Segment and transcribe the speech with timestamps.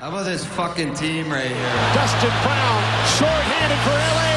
[0.00, 1.76] How about this fucking team right here?
[1.92, 2.80] Dustin Brown,
[3.20, 4.32] short-handed for LA.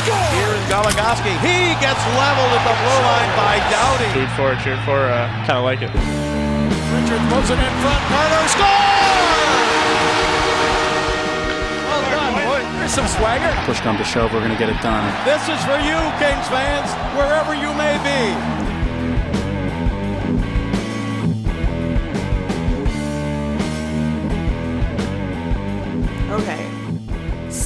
[0.00, 0.16] Score!
[0.32, 1.28] Here is Goligoski.
[1.44, 4.08] He gets leveled at the blue line by Doughty.
[4.16, 5.92] Food for, it, cheered for, uh, kind of like it.
[5.92, 8.00] Richard throws it in front.
[8.08, 8.80] Carter score!
[11.84, 12.60] Well done, boy.
[12.80, 13.52] There's some swagger.
[13.68, 15.04] Push come to shove, we're going to get it done.
[15.28, 18.77] This is for you, Kings fans, wherever you may be.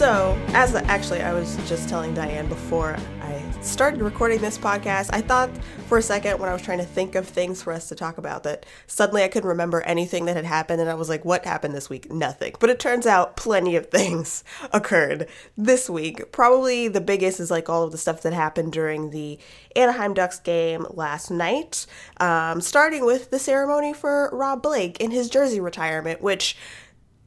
[0.03, 5.11] So, as the, actually, I was just telling Diane before I started recording this podcast,
[5.13, 5.49] I thought
[5.87, 8.19] for a second when I was trying to think of things for us to talk
[8.19, 11.45] about that suddenly I couldn't remember anything that had happened, and I was like, what
[11.45, 12.11] happened this week?
[12.11, 12.53] Nothing.
[12.59, 16.33] But it turns out plenty of things occurred this week.
[16.33, 19.39] Probably the biggest is like all of the stuff that happened during the
[19.77, 21.87] Anaheim Ducks game last night,
[22.19, 26.57] um, starting with the ceremony for Rob Blake in his jersey retirement, which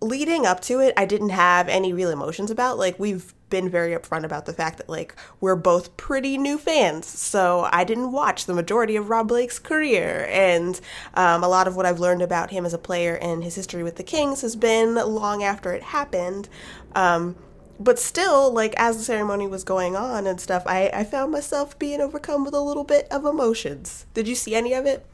[0.07, 2.77] leading up to it, I didn't have any real emotions about.
[2.77, 7.05] Like, we've been very upfront about the fact that, like, we're both pretty new fans.
[7.05, 10.27] So I didn't watch the majority of Rob Blake's career.
[10.29, 10.79] And
[11.13, 13.83] um, a lot of what I've learned about him as a player and his history
[13.83, 16.49] with the Kings has been long after it happened.
[16.95, 17.35] Um,
[17.79, 21.77] but still, like, as the ceremony was going on and stuff, I, I found myself
[21.77, 24.05] being overcome with a little bit of emotions.
[24.13, 25.05] Did you see any of it?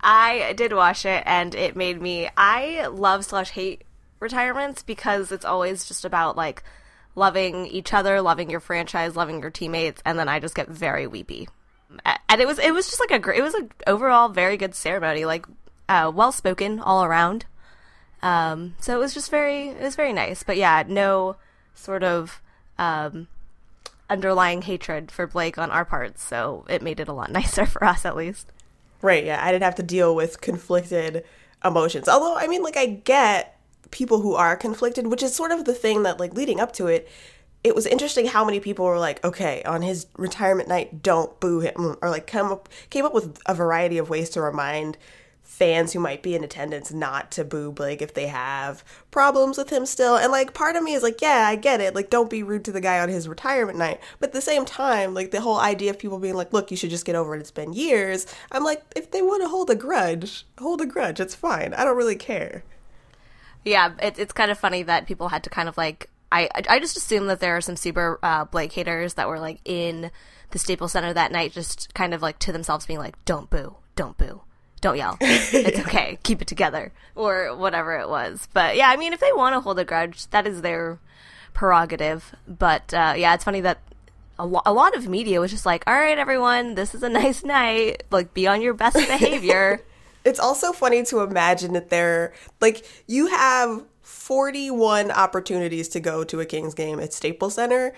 [0.00, 3.82] I did watch it and it made me I love slash hate
[4.20, 6.62] retirements because it's always just about like
[7.14, 11.06] loving each other, loving your franchise, loving your teammates, and then I just get very
[11.06, 11.48] weepy.
[12.28, 14.74] And it was it was just like a great it was a overall very good
[14.74, 15.46] ceremony, like
[15.88, 17.46] uh, well spoken all around.
[18.22, 21.36] Um, so it was just very it was very nice, but yeah, no
[21.74, 22.42] sort of
[22.78, 23.28] um,
[24.10, 27.84] underlying hatred for Blake on our parts, so it made it a lot nicer for
[27.84, 28.52] us at least.
[29.00, 31.24] Right, yeah, I didn't have to deal with conflicted
[31.64, 32.08] emotions.
[32.08, 33.57] Although, I mean, like, I get
[33.90, 36.86] people who are conflicted, which is sort of the thing that like leading up to
[36.86, 37.08] it,
[37.64, 41.60] it was interesting how many people were like, okay, on his retirement night, don't boo
[41.60, 44.96] him, or like come up came up with a variety of ways to remind
[45.42, 49.70] fans who might be in attendance not to boo Blake if they have problems with
[49.70, 50.16] him still.
[50.16, 51.96] And like part of me is like, yeah, I get it.
[51.96, 53.98] Like don't be rude to the guy on his retirement night.
[54.20, 56.76] But at the same time, like the whole idea of people being like, look, you
[56.76, 57.40] should just get over it.
[57.40, 58.26] It's been years.
[58.52, 61.18] I'm like, if they want to hold a grudge, hold a grudge.
[61.18, 61.74] It's fine.
[61.74, 62.62] I don't really care.
[63.64, 66.08] Yeah, it, it's kind of funny that people had to kind of like.
[66.30, 69.60] I I just assume that there are some super uh, Blake haters that were like
[69.64, 70.10] in
[70.50, 73.76] the Staples Center that night, just kind of like to themselves being like, "Don't boo,
[73.96, 74.42] don't boo,
[74.82, 78.46] don't yell, it's okay, keep it together," or whatever it was.
[78.52, 80.98] But yeah, I mean, if they want to hold a grudge, that is their
[81.54, 82.34] prerogative.
[82.46, 83.78] But uh, yeah, it's funny that
[84.38, 87.08] a, lo- a lot of media was just like, "All right, everyone, this is a
[87.22, 88.02] nice night.
[88.10, 89.80] Like, be on your best behavior."
[90.28, 96.40] It's also funny to imagine that they're like you have 41 opportunities to go to
[96.40, 97.94] a Kings game at Staples Center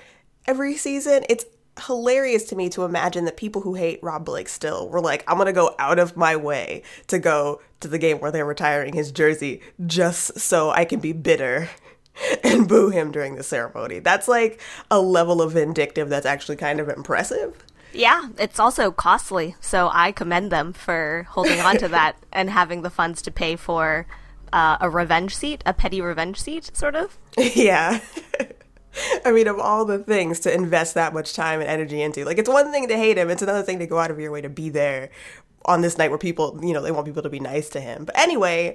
[0.47, 1.25] every season.
[1.29, 1.45] It's
[1.87, 5.39] hilarious to me to imagine that people who hate Rob Blake still were like, I'm
[5.39, 9.11] gonna go out of my way to go to the game where they're retiring his
[9.11, 11.69] jersey just so I can be bitter
[12.45, 13.99] and boo him during the ceremony.
[13.99, 17.65] That's like a level of vindictive that's actually kind of impressive.
[17.93, 22.83] Yeah, it's also costly, so I commend them for holding on to that and having
[22.83, 24.07] the funds to pay for
[24.53, 27.19] uh, a revenge seat, a petty revenge seat, sort of.
[27.37, 28.01] Yeah.
[29.25, 32.39] I mean, of all the things to invest that much time and energy into, like,
[32.39, 34.41] it's one thing to hate him, it's another thing to go out of your way
[34.41, 35.11] to be there
[35.67, 38.05] on this night where people, you know, they want people to be nice to him.
[38.05, 38.75] But anyway,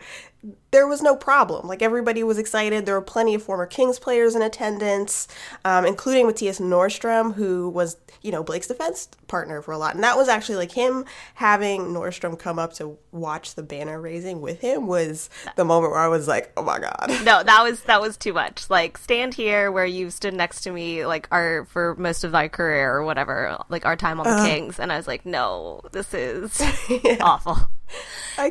[0.72, 1.68] there was no problem.
[1.68, 2.86] Like everybody was excited.
[2.86, 5.28] There were plenty of former Kings players in attendance,
[5.64, 9.96] um, including Mattias Norstrom, who was, you know, Blake's defense partner for a lot.
[9.96, 14.42] And that was actually like him having Norstrom come up to watch the banner raising
[14.42, 17.08] with him was the moment where I was like, oh my god.
[17.24, 18.70] No, that was that was too much.
[18.70, 22.50] Like stand here where you stood next to me, like our for most of my
[22.50, 25.82] career or whatever, like our time on the uh, Kings, and I was like, no,
[25.94, 26.62] this is
[27.04, 27.18] yeah.
[27.22, 27.58] awful.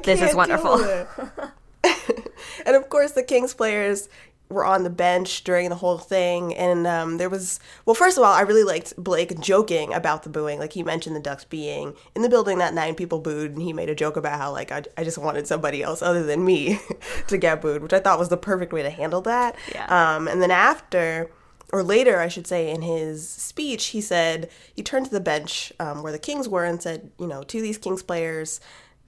[0.02, 0.78] this is wonderful.
[2.66, 4.08] and of course, the Kings players
[4.50, 6.54] were on the bench during the whole thing.
[6.54, 10.28] And um, there was, well, first of all, I really liked Blake joking about the
[10.28, 10.58] booing.
[10.58, 13.72] Like, he mentioned the Ducks being in the building that night, people booed, and he
[13.72, 16.78] made a joke about how, like, I, I just wanted somebody else other than me
[17.28, 19.56] to get booed, which I thought was the perfect way to handle that.
[19.72, 19.86] Yeah.
[20.16, 21.30] Um, and then after,
[21.72, 25.72] or later, I should say, in his speech, he said, he turned to the bench
[25.80, 28.60] um, where the Kings were and said, you know, to these Kings players,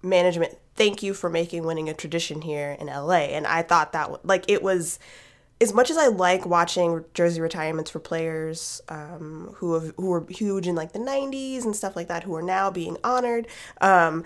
[0.02, 3.26] management, thank you for making winning a tradition here in LA.
[3.34, 4.98] And I thought that, like, it was
[5.60, 10.26] as much as I like watching jersey retirements for players um, who have who were
[10.28, 13.46] huge in like the '90s and stuff like that, who are now being honored,
[13.80, 14.24] um,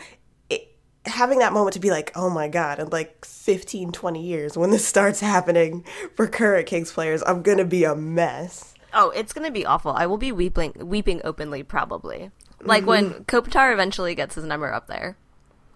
[0.49, 0.76] it
[1.06, 4.70] having that moment to be like, oh my God, in like 15, 20 years, when
[4.70, 8.75] this starts happening for current Kings players, I'm going to be a mess.
[8.93, 9.93] Oh, it's gonna be awful.
[9.93, 12.32] I will be weeping, weeping openly, probably.
[12.61, 15.17] Like when Kopitar eventually gets his number up there.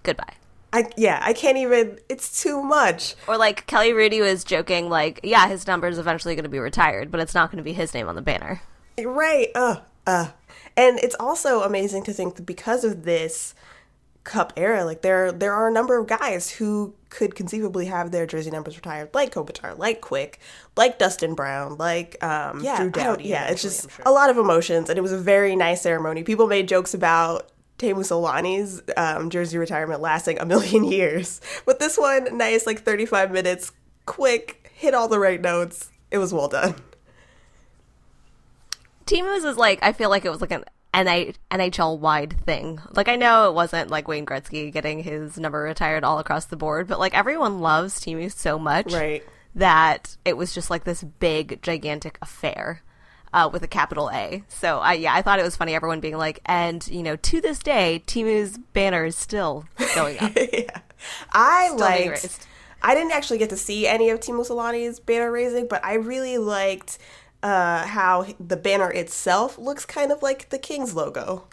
[0.02, 0.34] Goodbye.
[0.74, 3.14] I, yeah, I can't even, it's too much.
[3.28, 6.58] Or like Kelly Hrudey was joking, like, yeah, his number is eventually going to be
[6.58, 8.60] retired, but it's not going to be his name on the banner.
[9.02, 9.48] Right.
[9.54, 10.28] Uh, uh.
[10.76, 13.54] And it's also amazing to think that because of this
[14.24, 18.26] cup era, like there there are a number of guys who could conceivably have their
[18.26, 20.40] jersey numbers retired, like Kopitar, like Quick,
[20.76, 23.28] like Dustin Brown, like um, Yeah, Drew don't- Doughty.
[23.28, 24.02] Yeah, it's eventually, just sure.
[24.06, 26.24] a lot of emotions, and it was a very nice ceremony.
[26.24, 31.98] People made jokes about Teemu Selanne's um, jersey retirement lasting a million years, but this
[31.98, 33.72] one, nice, like 35 minutes,
[34.06, 35.90] quick, hit all the right notes.
[36.10, 36.76] It was well done.
[39.06, 42.80] Teemu's is like I feel like it was like an NHL wide thing.
[42.92, 46.56] Like I know it wasn't like Wayne Gretzky getting his number retired all across the
[46.56, 49.22] board, but like everyone loves Timu so much Right.
[49.56, 52.82] that it was just like this big gigantic affair.
[53.34, 54.44] Uh, with a capital A.
[54.48, 57.40] So I yeah, I thought it was funny everyone being like, and you know, to
[57.40, 59.64] this day, Teemu's banner is still
[59.96, 60.32] going up.
[60.52, 60.80] yeah.
[61.32, 62.46] I Still liked.
[62.80, 66.38] I didn't actually get to see any of Teemu Selanne's banner raising, but I really
[66.38, 66.98] liked
[67.42, 71.44] uh, how the banner itself looks kind of like the Kings logo.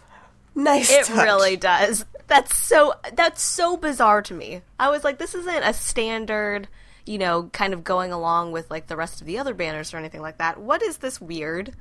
[0.53, 0.91] Nice.
[0.91, 1.23] It touch.
[1.23, 2.05] really does.
[2.27, 4.61] That's so that's so bizarre to me.
[4.79, 6.67] I was like, this isn't a standard,
[7.05, 9.97] you know, kind of going along with like the rest of the other banners or
[9.97, 10.59] anything like that.
[10.59, 11.73] What is this weird,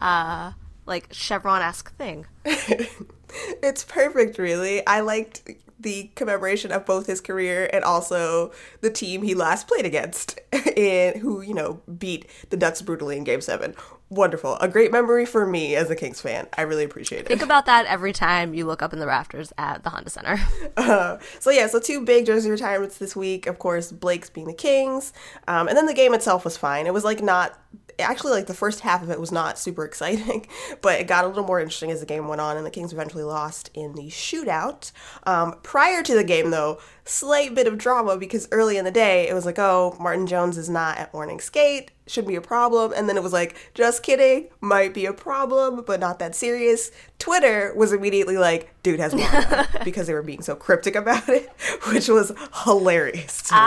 [0.00, 0.52] uh,
[0.86, 2.26] like chevron esque thing?
[3.62, 4.86] It's perfect, really.
[4.86, 5.48] I liked
[5.78, 10.40] the commemoration of both his career and also the team he last played against,
[10.76, 13.74] and who you know beat the Ducks brutally in Game Seven.
[14.08, 16.46] Wonderful, a great memory for me as a Kings fan.
[16.56, 17.26] I really appreciate it.
[17.26, 20.38] Think about that every time you look up in the rafters at the Honda Center.
[20.86, 23.46] Uh, so yeah, so two big jersey retirements this week.
[23.46, 25.12] Of course, Blake's being the Kings,
[25.48, 26.86] um, and then the game itself was fine.
[26.86, 27.58] It was like not
[27.98, 30.46] actually like the first half of it was not super exciting,
[30.82, 32.92] but it got a little more interesting as the game went on, and the Kings
[32.92, 34.92] eventually lost in the shootout.
[35.24, 39.28] Um, prior to the game, though, slight bit of drama because early in the day
[39.28, 41.90] it was like, oh, Martin Jones is not at morning skate.
[42.08, 42.92] Should be a problem.
[42.94, 46.90] And then it was like, just kidding, might be a problem, but not that serious.
[47.18, 51.50] Twitter was immediately like, dude has mono because they were being so cryptic about it,
[51.88, 52.32] which was
[52.64, 53.42] hilarious.
[53.42, 53.60] to me.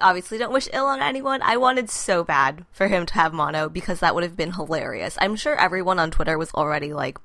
[0.00, 1.42] Obviously don't wish ill on anyone.
[1.42, 5.16] I wanted so bad for him to have mono because that would have been hilarious.
[5.20, 7.18] I'm sure everyone on Twitter was already like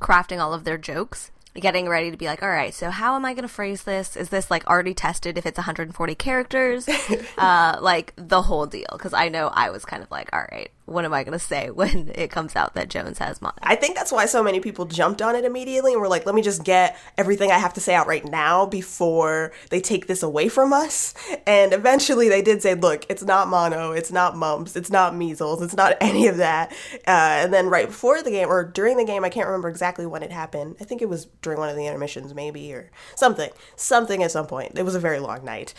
[0.00, 3.24] crafting all of their jokes, getting ready to be like, all right, so how am
[3.24, 4.16] I going to phrase this?
[4.16, 6.88] Is this like already tested if it's 140 characters?
[7.38, 8.88] uh, like the whole deal.
[8.92, 11.44] Because I know I was kind of like, all right, what am I going to
[11.44, 13.54] say when it comes out that Jones has mono?
[13.62, 16.34] I think that's why so many people jumped on it immediately and were like, let
[16.34, 20.22] me just get everything I have to say out right now before they take this
[20.22, 21.14] away from us.
[21.46, 25.62] And eventually they did say, look, it's not mono, it's not mumps, it's not measles,
[25.62, 26.72] it's not any of that.
[27.06, 30.06] Uh, and then right before the game, or during the game, I can't remember exactly
[30.06, 30.76] when it happened.
[30.80, 33.50] I think it was during one of the intermissions, maybe, or something.
[33.76, 34.78] Something at some point.
[34.78, 35.74] It was a very long night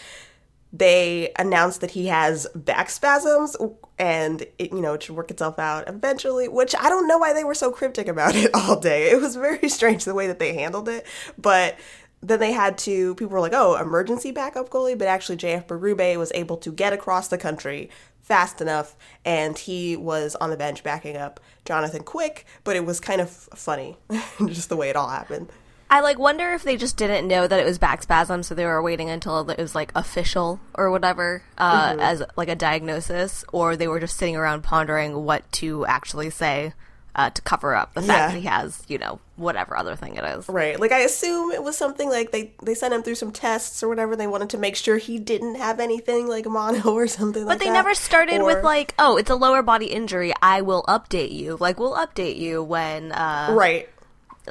[0.71, 3.55] they announced that he has back spasms
[3.97, 7.33] and it you know it should work itself out eventually which i don't know why
[7.33, 9.09] they were so cryptic about it all day.
[9.09, 11.05] It was very strange the way that they handled it
[11.37, 11.77] but
[12.21, 16.17] then they had to people were like oh emergency backup goalie but actually jf Berube
[16.17, 17.89] was able to get across the country
[18.21, 18.95] fast enough
[19.25, 23.29] and he was on the bench backing up jonathan quick but it was kind of
[23.29, 23.97] funny
[24.45, 25.49] just the way it all happened
[25.91, 28.65] I like wonder if they just didn't know that it was back spasm, so they
[28.65, 33.75] were waiting until it was like official or whatever uh, as like a diagnosis, or
[33.75, 36.73] they were just sitting around pondering what to actually say
[37.15, 38.27] uh, to cover up the fact Yeah.
[38.27, 40.47] that he has, you know, whatever other thing it is.
[40.47, 40.79] Right.
[40.79, 43.89] Like I assume it was something like they they sent him through some tests or
[43.89, 44.15] whatever.
[44.15, 47.59] They wanted to make sure he didn't have anything like mono or something like But
[47.59, 47.65] that.
[47.65, 50.33] they never started Or- with like, oh, it's a lower body injury.
[50.41, 51.57] I will update you.
[51.59, 53.89] Like, we'll update you when, uh, Right.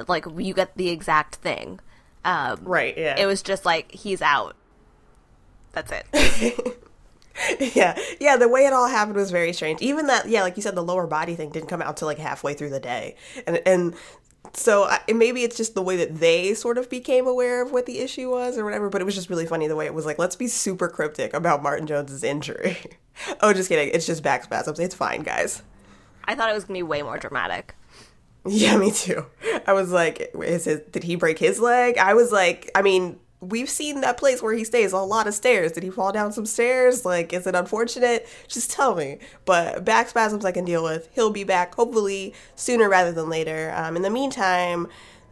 [0.07, 1.79] Like, you get the exact thing.
[2.25, 2.97] Um, Right.
[2.97, 3.15] Yeah.
[3.17, 4.55] It was just like he's out.
[5.71, 6.77] That's it.
[7.75, 7.97] yeah.
[8.19, 8.37] Yeah.
[8.37, 9.81] The way it all happened was very strange.
[9.81, 10.27] Even that.
[10.27, 10.41] Yeah.
[10.41, 12.79] Like you said, the lower body thing didn't come out till like halfway through the
[12.79, 13.15] day,
[13.47, 13.95] and and.
[14.53, 17.71] So I, and maybe it's just the way that they sort of became aware of
[17.71, 19.93] what the issue was or whatever, but it was just really funny the way it
[19.93, 22.77] was like, let's be super cryptic about Martin Jones's injury.
[23.41, 23.89] oh, just kidding.
[23.93, 24.79] It's just back spasms.
[24.79, 25.61] It's fine, guys.
[26.23, 27.75] I thought it was gonna be way more dramatic.
[28.45, 29.25] Yeah, me too.
[29.67, 31.97] I was like, is it, did he break his leg?
[31.97, 35.33] I was like, I mean, we've seen that place where he stays a lot of
[35.33, 35.71] stairs.
[35.71, 37.05] Did he fall down some stairs?
[37.05, 38.27] Like, is it unfortunate?
[38.47, 39.19] Just tell me.
[39.45, 41.09] But back spasms I can deal with.
[41.13, 43.73] He'll be back hopefully sooner rather than later.
[43.75, 44.87] Um, in the meantime,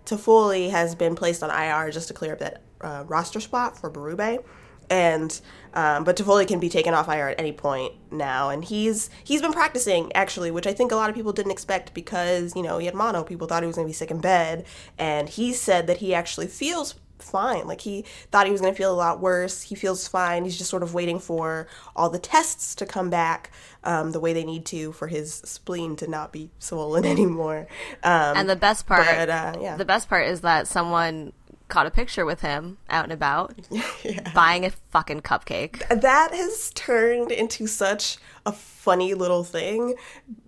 [0.06, 3.92] Toffoli has been placed on IR just to clear up that uh, roster spot for
[3.92, 4.44] Berube.
[4.90, 5.40] And
[5.74, 9.42] um, but Toffoli can be taken off IR at any point now, and he's he's
[9.42, 12.78] been practicing actually, which I think a lot of people didn't expect because you know
[12.78, 13.24] he had mono.
[13.24, 14.66] People thought he was going to be sick in bed,
[14.98, 17.68] and he said that he actually feels fine.
[17.68, 19.64] Like he thought he was going to feel a lot worse.
[19.64, 20.46] He feels fine.
[20.46, 23.52] He's just sort of waiting for all the tests to come back
[23.84, 27.68] um, the way they need to for his spleen to not be swollen anymore.
[28.04, 29.78] Um, And the best part, but, uh, yeah.
[29.78, 31.34] the best part is that someone
[31.68, 33.54] caught a picture with him out and about,
[34.34, 35.88] buying a fucking cupcake.
[35.90, 39.96] that has turned into such a funny little thing.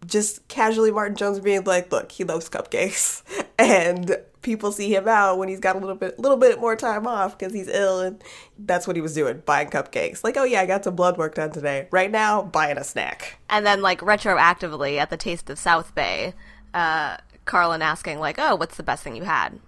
[0.06, 3.24] Just casually, Martin Jones being like, "Look, he loves cupcakes,"
[3.60, 7.06] and people see him out when he's got a little bit, little bit more time
[7.06, 8.24] off because he's ill, and
[8.58, 10.24] that's what he was doing, buying cupcakes.
[10.24, 11.88] Like, oh yeah, I got some blood work done today.
[11.92, 13.40] Right now, buying a snack.
[13.50, 16.34] And then, like, retroactively at the Taste of South Bay,
[16.74, 19.60] uh, Carlin asking, like, oh, what's the best thing you had?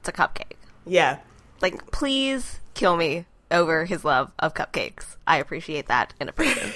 [0.00, 0.56] It's a cupcake.
[0.86, 1.18] Yeah,
[1.60, 5.16] Like, please kill me over his love of cupcakes.
[5.26, 6.70] I appreciate that in a person.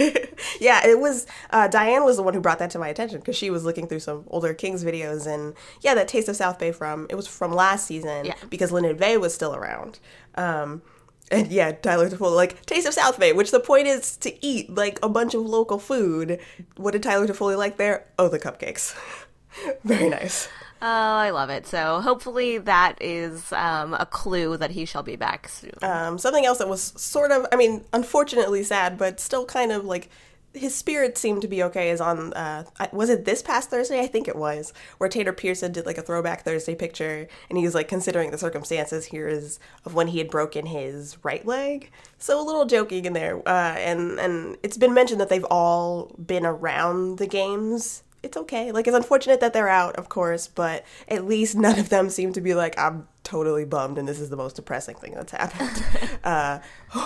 [0.61, 3.37] yeah, it was uh, Diane was the one who brought that to my attention because
[3.37, 6.73] she was looking through some older Kings videos and yeah, that Taste of South Bay
[6.73, 8.35] from it was from last season Yeah.
[8.51, 10.01] because Linden Vey was still around.
[10.35, 10.83] Um,
[11.31, 14.75] and yeah, Tyler Toffoli like Taste of South Bay, which the point is to eat
[14.75, 16.39] like a bunch of local food.
[16.77, 18.07] What did Tyler Toffoli like there?
[18.19, 18.95] Oh, the cupcakes.
[19.85, 20.49] Very nice.
[20.83, 21.67] oh, I love it.
[21.67, 25.73] So hopefully that is um, a clue that he shall be back soon.
[25.83, 29.85] Um, something else that was sort of, I mean, unfortunately sad, but still kind of
[29.85, 30.11] like
[30.55, 31.91] his spirit seemed to be okay.
[31.91, 34.01] Is on, uh, was it this past Thursday?
[34.01, 37.65] I think it was, where Tater Pearson did like a throwback Thursday picture, and he
[37.65, 41.91] was like considering the circumstances here is of when he had broken his right leg.
[42.19, 46.15] So a little joking in there, uh, and and it's been mentioned that they've all
[46.25, 48.73] been around the games it's okay.
[48.73, 52.33] Like it's unfortunate that they're out, of course, but at least none of them seem
[52.33, 55.85] to be like I'm totally bummed and this is the most depressing thing that's happened.
[56.25, 56.59] uh,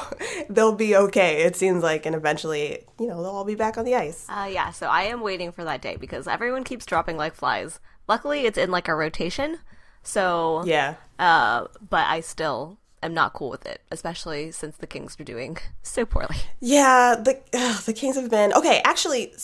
[0.49, 1.43] they'll be okay.
[1.43, 4.27] It seems like, and eventually, you know, they'll all be back on the ice.
[4.29, 7.79] Uh, yeah, so I am waiting for that day because everyone keeps dropping like flies.
[8.09, 9.59] Luckily, it's in like a rotation,
[10.03, 15.17] so Yeah, uh, but I still am not cool with it, especially since the Kings
[15.21, 16.37] are doing so poorly.
[16.61, 17.15] yeah.
[17.17, 18.81] The ugh, the Kings have been okay.
[18.85, 19.35] Actually,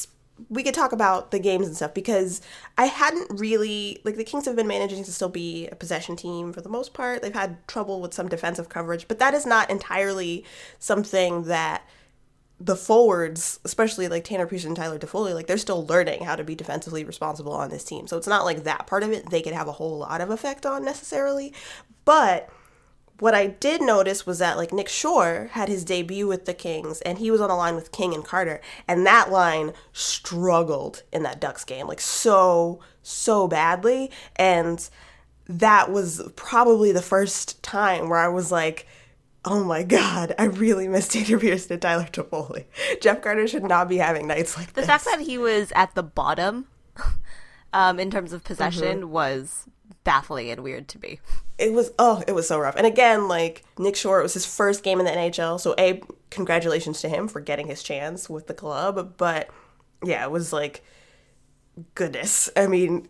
[0.49, 2.41] we could talk about the games and stuff because
[2.77, 6.53] I hadn't really like the Kings have been managing to still be a possession team
[6.53, 7.23] for the most part.
[7.23, 10.45] They've had trouble with some defensive coverage, but that is not entirely
[10.79, 11.89] something that
[12.61, 16.45] the forwards, especially like Tanner Pearson and Tyler Toffoli, like they're still learning how to
[16.45, 18.07] be defensively responsible on this team.
[18.07, 20.31] So it's not like that part of it they could have a whole lot of
[20.31, 21.53] effect on necessarily.
[22.05, 22.49] But
[23.21, 27.01] what I did notice was that like Nick Shore had his debut with the Kings
[27.03, 31.23] and he was on a line with King and Carter and that line struggled in
[31.23, 34.89] that Ducks game like so so badly and
[35.47, 38.87] that was probably the first time where I was like
[39.47, 42.65] Oh my god, I really miss Tater Pearson and Tyler Toffoli.
[43.03, 44.75] Jeff Carter should not be having nights like this.
[44.75, 44.87] The this.
[44.87, 46.65] fact that he was at the bottom
[47.75, 49.11] um, in terms of possession Mm-hmm.
[49.11, 49.67] was
[50.05, 51.19] baffling and weird to me.
[51.59, 54.45] it was oh it was so rough and again like nick shore it was his
[54.47, 58.47] first game in the nhl so a congratulations to him for getting his chance with
[58.47, 59.49] the club but
[60.05, 60.85] yeah it was like
[61.95, 63.07] goodness i mean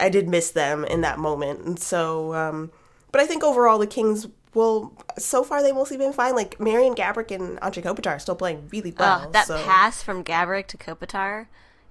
[0.00, 2.70] I did miss them in that moment and so um
[3.12, 6.94] but i think overall the kings will so far they've mostly been fine like marian
[6.94, 10.66] gaborik and andre kopitar are still playing really well Uh, that so pass from Gaborik
[10.68, 11.46] to Kopitar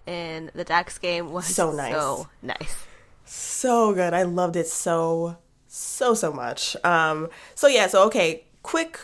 [0.05, 1.93] in the Ducks game was So nice.
[1.93, 2.85] So nice.
[3.25, 4.13] So good.
[4.13, 6.77] I loved it so so so much.
[6.83, 8.99] Um so yeah, so okay, quick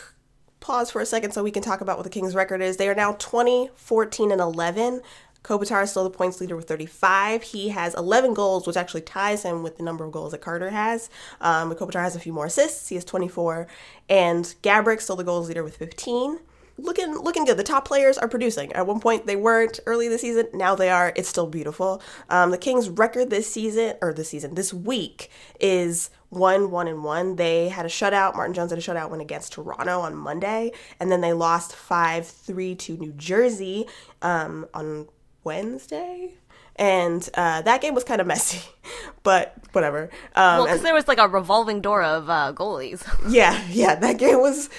[0.59, 2.77] pause for a second so we can talk about what the Kings record is.
[2.77, 5.01] They are now 20, 14 and 11.
[5.43, 7.41] Kopitar is still the points leader with 35.
[7.41, 10.69] He has 11 goals, which actually ties him with the number of goals that Carter
[10.69, 11.09] has.
[11.41, 12.89] Um, Kopitar has a few more assists.
[12.89, 13.65] He has 24.
[14.07, 16.37] And Gaborik still the goals leader with 15
[16.77, 17.57] looking looking good.
[17.57, 18.71] The top players are producing.
[18.73, 20.47] At one point they weren't early this season.
[20.53, 21.13] Now they are.
[21.15, 22.01] It's still beautiful.
[22.29, 27.03] Um, the Kings' record this season or this season this week is one one and
[27.03, 27.35] one.
[27.35, 28.35] They had a shutout.
[28.35, 32.25] Martin Jones had a shutout win against Toronto on Monday, and then they lost five
[32.25, 33.85] three to New Jersey
[34.21, 35.07] um, on
[35.43, 36.35] Wednesday.
[36.77, 38.61] And uh, that game was kind of messy,
[39.23, 40.03] but whatever.
[40.35, 43.05] Um, Well, because there was like a revolving door of uh, goalies.
[43.29, 44.69] yeah, yeah, that game was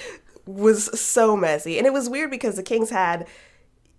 [0.45, 1.77] was so messy.
[1.77, 3.27] And it was weird because the Kings had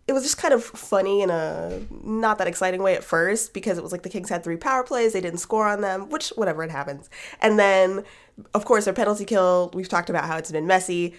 [0.06, 3.78] it was just kind of funny in a not that exciting way at first because
[3.78, 6.28] it was like the Kings had three power plays, they didn't score on them, which
[6.30, 7.08] whatever it happens.
[7.40, 8.04] And then
[8.52, 11.14] of course their penalty kill, we've talked about how it's been messy.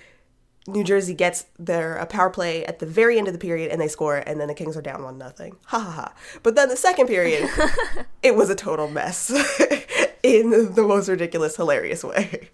[0.67, 3.79] New Jersey gets their a power play at the very end of the period and
[3.79, 5.57] they score and then the Kings are down one nothing.
[5.65, 6.13] Ha ha ha.
[6.43, 7.49] But then the second period
[8.23, 9.31] it was a total mess.
[10.25, 12.49] in the most ridiculous, hilarious way.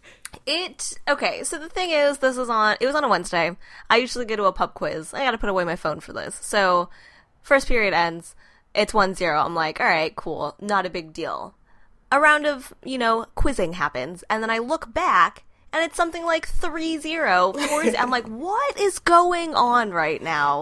[0.46, 1.44] It okay.
[1.44, 2.78] So the thing is, this is on.
[2.80, 3.56] It was on a Wednesday.
[3.90, 5.14] I usually go to a pub quiz.
[5.14, 6.36] I got to put away my phone for this.
[6.42, 6.90] So
[7.42, 8.36] first period ends.
[8.74, 9.40] It's one zero.
[9.40, 11.56] I'm like, all right, cool, not a big deal.
[12.12, 16.24] A round of you know quizzing happens, and then I look back, and it's something
[16.24, 17.68] like 3-0.
[17.68, 20.62] 4 I'm like, what is going on right now?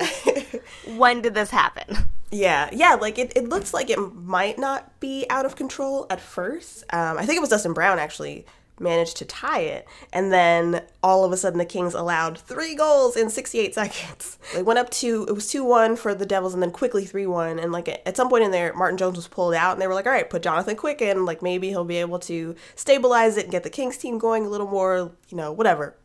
[0.97, 2.09] when did this happen?
[2.31, 6.21] Yeah, yeah, like it, it looks like it might not be out of control at
[6.21, 6.83] first.
[6.93, 8.45] Um, I think it was Dustin Brown actually
[8.79, 9.87] managed to tie it.
[10.13, 14.37] And then all of a sudden, the Kings allowed three goals in 68 seconds.
[14.53, 17.25] They went up to, it was 2 1 for the Devils and then quickly 3
[17.25, 17.59] 1.
[17.59, 19.93] And like at some point in there, Martin Jones was pulled out and they were
[19.93, 21.25] like, all right, put Jonathan Quick in.
[21.25, 24.49] Like maybe he'll be able to stabilize it and get the Kings team going a
[24.49, 25.95] little more, you know, whatever.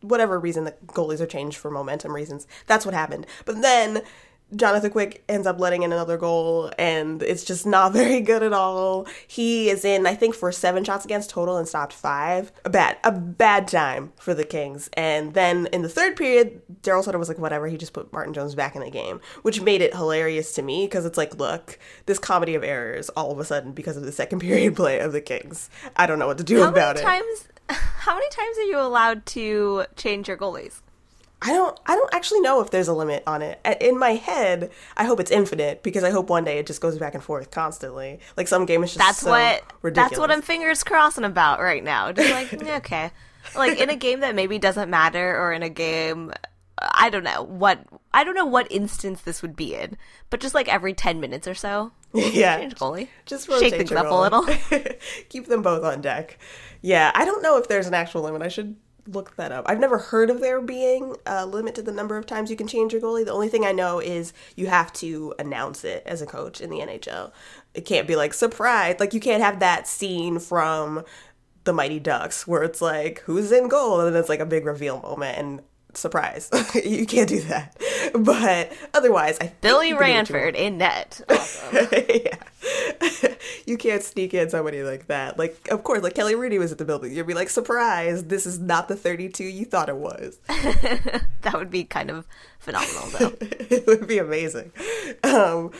[0.00, 2.46] Whatever reason the goalies are changed for momentum reasons.
[2.66, 3.26] That's what happened.
[3.46, 4.02] But then
[4.54, 8.52] Jonathan Quick ends up letting in another goal, and it's just not very good at
[8.52, 9.06] all.
[9.26, 12.52] He is in, I think, for seven shots against total and stopped five.
[12.64, 14.88] A bad, a bad time for the Kings.
[14.94, 17.66] And then in the third period, Darryl Sutter was like, whatever.
[17.66, 20.86] He just put Martin Jones back in the game, which made it hilarious to me
[20.86, 24.12] because it's like, look, this comedy of errors all of a sudden because of the
[24.12, 25.70] second period play of the Kings.
[25.96, 27.10] I don't know what to do how about many it.
[27.10, 30.80] Times, how many times are you allowed to change your goalies?
[31.42, 33.60] I don't I don't actually know if there's a limit on it.
[33.80, 36.98] In my head, I hope it's infinite because I hope one day it just goes
[36.98, 38.20] back and forth constantly.
[38.36, 40.10] Like some game is just that's so what ridiculous.
[40.10, 42.12] that's what I'm fingers crossing about right now.
[42.12, 43.10] Just like okay,
[43.54, 46.32] like in a game that maybe doesn't matter, or in a game
[46.78, 47.80] I don't know what
[48.12, 49.96] I don't know what instance this would be in,
[50.30, 54.10] but just like every ten minutes or so, yeah, change goalie, just shake things up
[54.10, 54.46] a little,
[55.28, 56.38] keep them both on deck.
[56.82, 58.42] Yeah, I don't know if there's an actual limit.
[58.42, 59.64] I should look that up.
[59.68, 62.66] I've never heard of there being a limit to the number of times you can
[62.66, 63.24] change your goalie.
[63.24, 66.70] The only thing I know is you have to announce it as a coach in
[66.70, 67.32] the NHL.
[67.74, 68.96] It can't be like surprise.
[68.98, 71.04] Like you can't have that scene from
[71.64, 74.66] the Mighty Ducks where it's like who's in goal and then it's like a big
[74.66, 75.62] reveal moment and
[75.96, 76.50] surprise.
[76.84, 77.76] you can't do that.
[78.14, 81.20] But otherwise, I Billy Ranford in net.
[81.34, 81.88] Awesome.
[82.08, 82.36] yeah.
[83.66, 85.38] you can't sneak in somebody like that.
[85.38, 87.12] Like, of course, like Kelly Hrudey was at the building.
[87.12, 90.38] You'd be like, surprise, this is not the 32 you thought it was.
[90.46, 92.26] that would be kind of
[92.58, 93.36] phenomenal, though.
[93.40, 94.72] it would be amazing.
[95.22, 95.72] Um,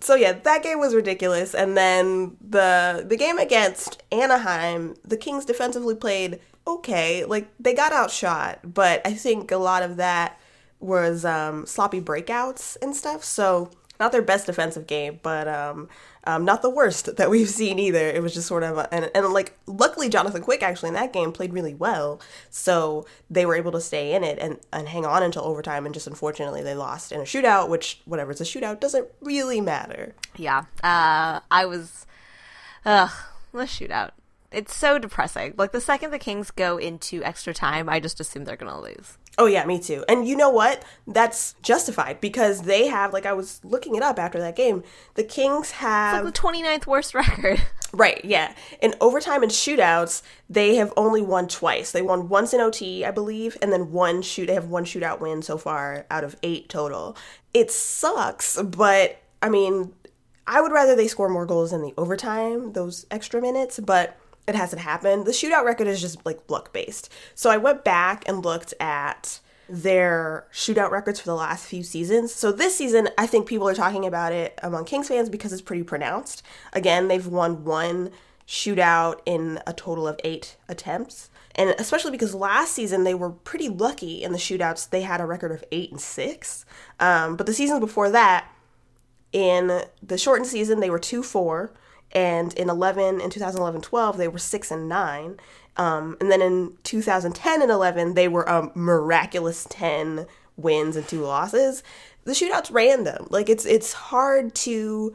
[0.00, 1.54] so yeah, that game was ridiculous.
[1.54, 7.24] And then the the game against Anaheim, the Kings defensively played okay.
[7.24, 10.40] Like they got outshot, but I think a lot of that
[10.80, 13.24] was um, sloppy breakouts and stuff.
[13.24, 15.88] So not their best defensive game, but um,
[16.24, 18.08] um, not the worst that we've seen either.
[18.08, 21.12] It was just sort of, a, and, and like, luckily, Jonathan Quick actually in that
[21.12, 22.20] game played really well.
[22.50, 25.86] So they were able to stay in it and, and hang on until overtime.
[25.86, 29.60] And just unfortunately, they lost in a shootout, which, whatever, it's a shootout, doesn't really
[29.60, 30.14] matter.
[30.36, 30.64] Yeah.
[30.82, 32.06] Uh, I was,
[32.84, 33.10] ugh,
[33.52, 34.10] the shootout.
[34.52, 35.54] It's so depressing.
[35.56, 38.80] Like, the second the Kings go into extra time, I just assume they're going to
[38.80, 39.18] lose.
[39.38, 40.02] Oh yeah, me too.
[40.08, 40.82] And you know what?
[41.06, 44.82] That's justified because they have like I was looking it up after that game.
[45.14, 47.60] The Kings have it's like the 29th worst record.
[47.92, 48.54] Right, yeah.
[48.80, 51.92] In overtime and shootouts, they have only won twice.
[51.92, 55.20] They won once in OT, I believe, and then one shoot they have one shootout
[55.20, 57.16] win so far out of 8 total.
[57.52, 59.92] It sucks, but I mean,
[60.46, 64.54] I would rather they score more goals in the overtime, those extra minutes, but it
[64.54, 65.26] hasn't happened.
[65.26, 67.12] The shootout record is just like luck based.
[67.34, 72.32] So I went back and looked at their shootout records for the last few seasons.
[72.32, 75.62] So this season, I think people are talking about it among Kings fans because it's
[75.62, 76.42] pretty pronounced.
[76.72, 78.10] Again, they've won one
[78.46, 81.30] shootout in a total of eight attempts.
[81.56, 84.90] And especially because last season they were pretty lucky in the shootouts.
[84.90, 86.64] They had a record of eight and six.
[87.00, 88.48] Um, but the seasons before that,
[89.32, 91.72] in the shortened season, they were 2 4
[92.16, 95.36] and in 11 in 2011 12 they were 6 and 9
[95.76, 100.26] um, and then in 2010 and 11 they were a miraculous 10
[100.56, 101.82] wins and 2 losses.
[102.24, 103.28] The shootouts random.
[103.30, 105.14] Like it's it's hard to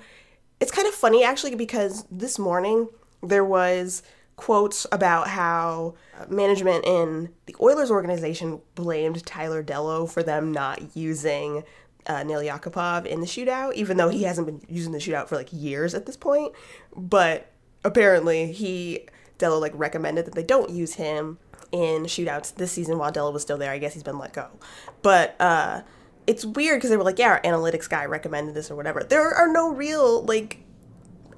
[0.60, 2.88] it's kind of funny actually because this morning
[3.24, 4.04] there was
[4.36, 5.96] quotes about how
[6.30, 11.64] management in the Oilers organization blamed Tyler Dellow for them not using
[12.08, 15.36] uh, Nail Yakupov in the shootout, even though he hasn't been using the shootout for
[15.36, 16.54] like years at this point.
[16.96, 17.52] But
[17.84, 21.40] apparently, he Dellow like recommended that they don't use him
[21.72, 23.72] in shootouts this season while Dellow was still there.
[23.72, 24.50] I guess he's been let go.
[25.02, 25.82] But uh,
[26.28, 29.04] it's weird because they were like, yeah, our analytics guy recommended this or whatever.
[29.04, 30.60] There are no real like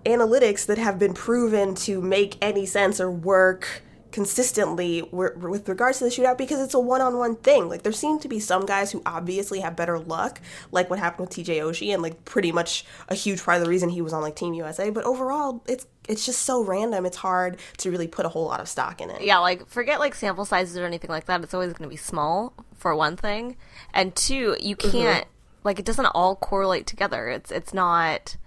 [0.06, 6.04] analytics that have been proven to make any sense or work consistently with regards to
[6.04, 7.68] the shootout because it's a one-on-one thing.
[7.68, 10.40] Like there seem to be some guys who obviously have better luck,
[10.72, 13.70] like what happened with TJ Oshie, and like pretty much a huge part of the
[13.70, 14.92] reason he was on like Team USA.
[14.92, 17.08] But overall, it's it's just so random.
[17.08, 19.24] It's hard to really put a whole lot of stock in it.
[19.24, 21.44] Yeah, like forget like sample sizes or anything like that.
[21.44, 23.58] It's always going to be small for one thing,
[23.96, 24.92] and two, you mm-hmm.
[24.92, 25.28] can't
[25.64, 27.30] like it doesn't all correlate together.
[27.30, 28.38] It's it's not,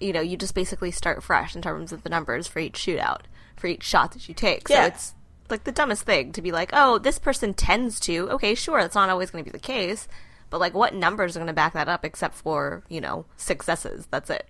[0.00, 3.20] you know, you just basically start fresh in terms of the numbers for each shootout
[3.56, 4.68] for each shot that you take.
[4.68, 4.86] So Yeah.
[4.86, 5.14] it's
[5.50, 8.28] like the dumbest thing to be like, oh, this person tends to.
[8.30, 10.08] Okay, sure, that's not always going to be the case,
[10.50, 14.06] but like, what numbers are going to back that up except for you know successes?
[14.10, 14.46] That's it.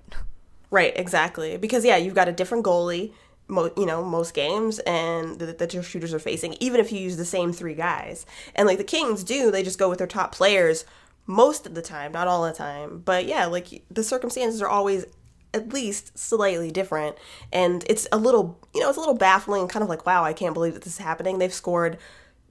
[0.70, 1.56] Right, exactly.
[1.56, 3.12] Because yeah, you've got a different goalie,
[3.46, 6.98] mo- you know, most games, and that, that your shooters are facing, even if you
[6.98, 8.26] use the same three guys.
[8.54, 10.84] And like the Kings do, they just go with their top players
[11.26, 13.00] most of the time, not all the time.
[13.04, 15.06] But yeah, like the circumstances are always
[15.56, 17.16] at least slightly different,
[17.52, 20.32] and it's a little, you know, it's a little baffling, kind of like, wow, I
[20.32, 21.38] can't believe that this is happening.
[21.38, 21.98] They've scored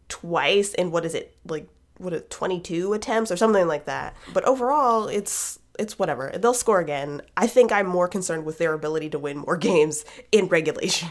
[0.08, 4.44] twice in what is it like what a 22 attempts or something like that but
[4.44, 9.10] overall it's it's whatever they'll score again i think i'm more concerned with their ability
[9.10, 11.10] to win more games in regulation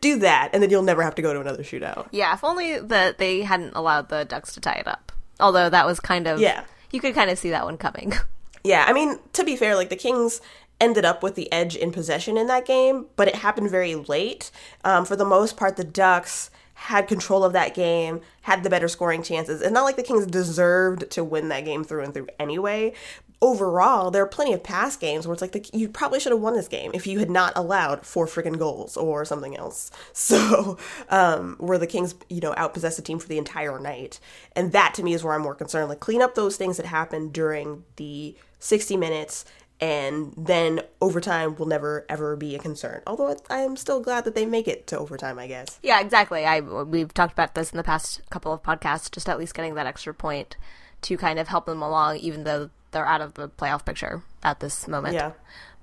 [0.00, 2.78] do that and then you'll never have to go to another shootout Yeah, if only
[2.80, 5.10] that they hadn't allowed the Ducks to tie it up.
[5.40, 6.64] Although that was kind of Yeah.
[6.92, 8.12] you could kind of see that one coming.
[8.64, 10.40] yeah i mean to be fair like the kings
[10.82, 14.50] ended up with the edge in possession in that game but it happened very late.
[14.84, 18.88] Um, for the most part the ducks had control of that game had the better
[18.88, 22.26] scoring chances it's not like the kings deserved to win that game through and through
[22.38, 22.92] anyway.
[23.40, 26.40] Overall there are plenty of past games where it's like the, you probably should have
[26.40, 29.90] won this game if you had not allowed four freaking goals or something else.
[30.12, 30.78] So
[31.10, 34.18] um, where the kings you know outpossessed the team for the entire night.
[34.56, 35.88] And that to me is where i'm more concerned.
[35.88, 39.44] Like clean up those things that happened during the 60 minutes
[39.82, 43.02] and then overtime will never ever be a concern.
[43.06, 45.78] Although I am still glad that they make it to overtime, I guess.
[45.82, 46.46] yeah, exactly.
[46.46, 49.10] I we've talked about this in the past couple of podcasts.
[49.10, 50.56] Just at least getting that extra point
[51.02, 54.60] to kind of help them along, even though they're out of the playoff picture at
[54.60, 55.14] this moment.
[55.14, 55.32] Yeah.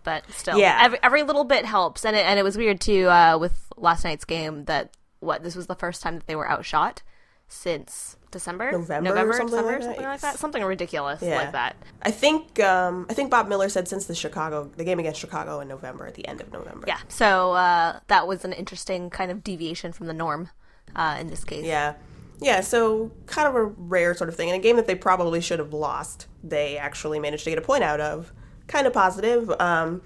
[0.05, 0.79] But still, Yeah.
[0.81, 4.05] every, every little bit helps, and it, and it was weird too uh, with last
[4.05, 7.03] night's game that what this was the first time that they were outshot
[7.51, 9.83] since December, November or November, something December, like that?
[9.87, 11.37] something like that, something ridiculous Yeah.
[11.37, 11.75] like that.
[12.03, 15.59] I think um, I think Bob Miller said since the Chicago the game against Chicago
[15.59, 16.85] in November at the end of November.
[16.87, 20.49] Yeah, so uh, that was an interesting kind of deviation from the norm
[20.95, 21.65] uh, in this case.
[21.65, 21.95] Yeah.
[22.41, 24.47] Yeah, so kind of a rare sort of thing.
[24.47, 27.61] In a game that they probably should have lost, they actually managed to get a
[27.61, 28.31] point out of.
[28.67, 29.51] Kind of positive.
[29.59, 30.01] Um,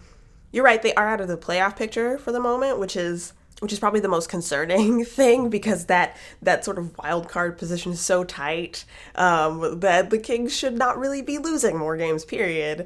[0.52, 3.72] you're right, they are out of the playoff picture for the moment, which is which
[3.72, 8.02] is probably the most concerning thing because that that sort of wild card position is
[8.02, 8.84] so tight
[9.16, 12.26] um, that the Kings should not really be losing more games.
[12.26, 12.86] Period.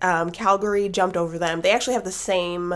[0.00, 1.60] Um, Calgary jumped over them.
[1.60, 2.74] They actually have the same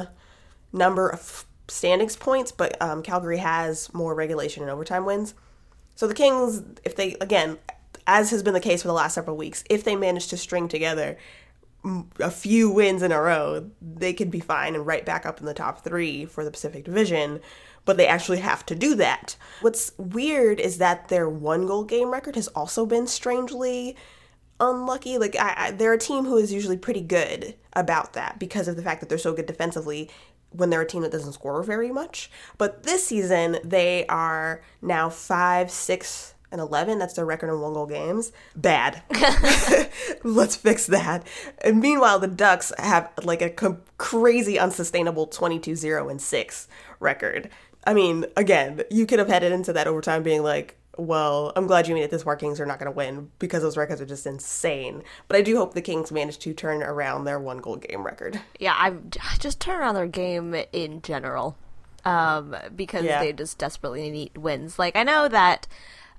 [0.75, 5.33] number of standings points, but um, Calgary has more regulation and overtime wins.
[5.95, 7.57] So the Kings, if they again,
[8.07, 10.69] as has been the case for the last several weeks, if they manage to string
[10.69, 11.17] together
[12.21, 15.47] a few wins in a row, they could be fine and right back up in
[15.47, 17.41] the top three for the Pacific Division.
[17.85, 19.37] But they actually have to do that.
[19.63, 23.97] What's weird is that their one goal game record has also been strangely
[24.61, 25.19] unlucky.
[25.19, 28.77] Like I, I, they're a team who is usually pretty good about that because of
[28.77, 30.11] the fact that they're so good defensively
[30.51, 32.31] when they're a team that doesn't score very much.
[32.57, 36.99] But this season they are now five, six, and eleven.
[36.99, 38.33] That's their record in one goal games.
[38.57, 39.03] Bad.
[40.25, 41.27] Let's fix that.
[41.63, 46.69] And meanwhile, the Ducks have like a com- crazy unsustainable 22-0 and six
[47.01, 47.51] record.
[47.87, 51.87] I mean, again, you could have headed into that overtime being like, well, I'm glad
[51.87, 52.35] you made it this far.
[52.37, 55.05] Kings are not going to win because those records are just insane.
[55.29, 58.41] But I do hope the Kings manage to turn around their one goal game record.
[58.59, 59.09] Yeah, I'm
[59.39, 61.57] just turn around their game in general,
[62.05, 63.21] um, because Yeah.
[63.21, 64.77] they just desperately need wins.
[64.77, 65.69] Like I know that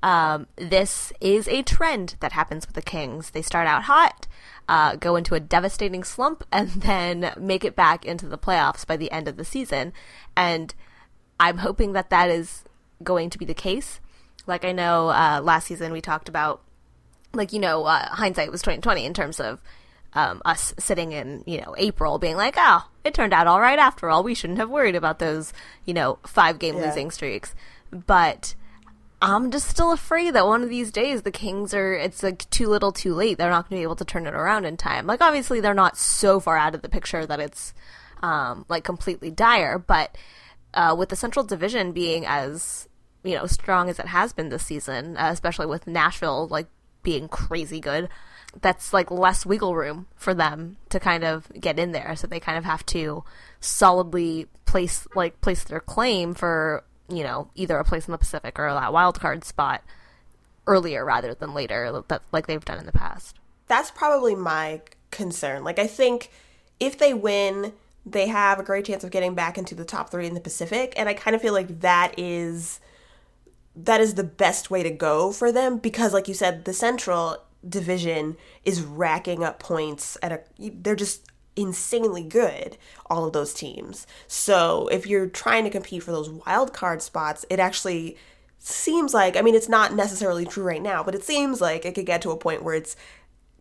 [0.02, 3.32] um, this is a trend that happens with the Kings.
[3.32, 4.28] They start out hot,
[4.68, 8.98] uh, go into a devastating slump, and then make it back into the playoffs by
[8.98, 9.94] the end of the season.
[10.38, 10.74] And
[11.40, 12.64] I'm hoping that that is
[13.04, 14.00] going to be the case.
[14.48, 16.62] Like I know uh, last season we talked about
[17.34, 19.62] like you know uh, hindsight was 2020 in terms of
[20.14, 23.78] um, us sitting in you know April being like oh it turned out all right
[23.78, 25.54] after all we shouldn't have worried about those
[25.86, 26.88] you know five game Yeah.
[26.88, 27.54] losing streaks
[27.92, 28.56] but
[29.22, 32.68] I'm just still afraid that one of these days the Kings are it's like too
[32.68, 35.08] little too late they're not going to be able to turn it around in time
[35.08, 37.74] like obviously they're not so far out of the picture that it's
[38.24, 40.16] um, like completely dire but
[40.74, 42.88] uh, with the Central Division being as
[43.24, 46.68] you know strong as it has been this season, uh, especially with Nashville like
[47.04, 48.10] being crazy good,
[48.62, 52.16] that's like less wiggle room for them to kind of get in there.
[52.16, 53.24] So they kind of have to
[53.60, 58.60] solidly place like place their claim for you know, either a place in the Pacific
[58.60, 59.84] or that wild card spot
[60.68, 63.38] earlier rather than later, that, like they've done in the past.
[63.68, 65.64] That's probably my concern.
[65.64, 66.32] Like, I think
[66.80, 67.74] if they win,
[68.06, 70.94] they have a great chance of getting back into the top three in the Pacific.
[70.96, 72.80] And I kind of feel like that is
[73.76, 77.38] that is the best way to go for them because like you said the central
[77.68, 81.29] division is racking up points at a they're just
[81.60, 86.74] insanely good all of those teams so if you're trying to compete for those wild
[86.74, 88.16] card spots it actually
[88.60, 91.96] seems like i mean it's not necessarily true right now but it seems like it
[91.96, 92.96] could get to a point where it's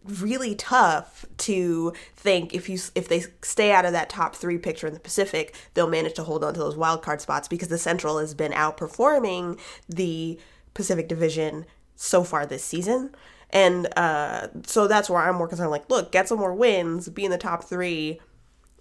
[0.04, 4.86] really tough to think if you if they stay out of that top three picture
[4.86, 7.78] in the Pacific, they'll manage to hold on to those wild card spots because the
[7.78, 9.58] Central has been outperforming
[9.88, 10.38] the
[10.74, 13.14] Pacific Division so far this season.
[13.50, 15.70] And uh, so that's where I'm more concerned.
[15.70, 18.20] Like, look, get some more wins, be in the top three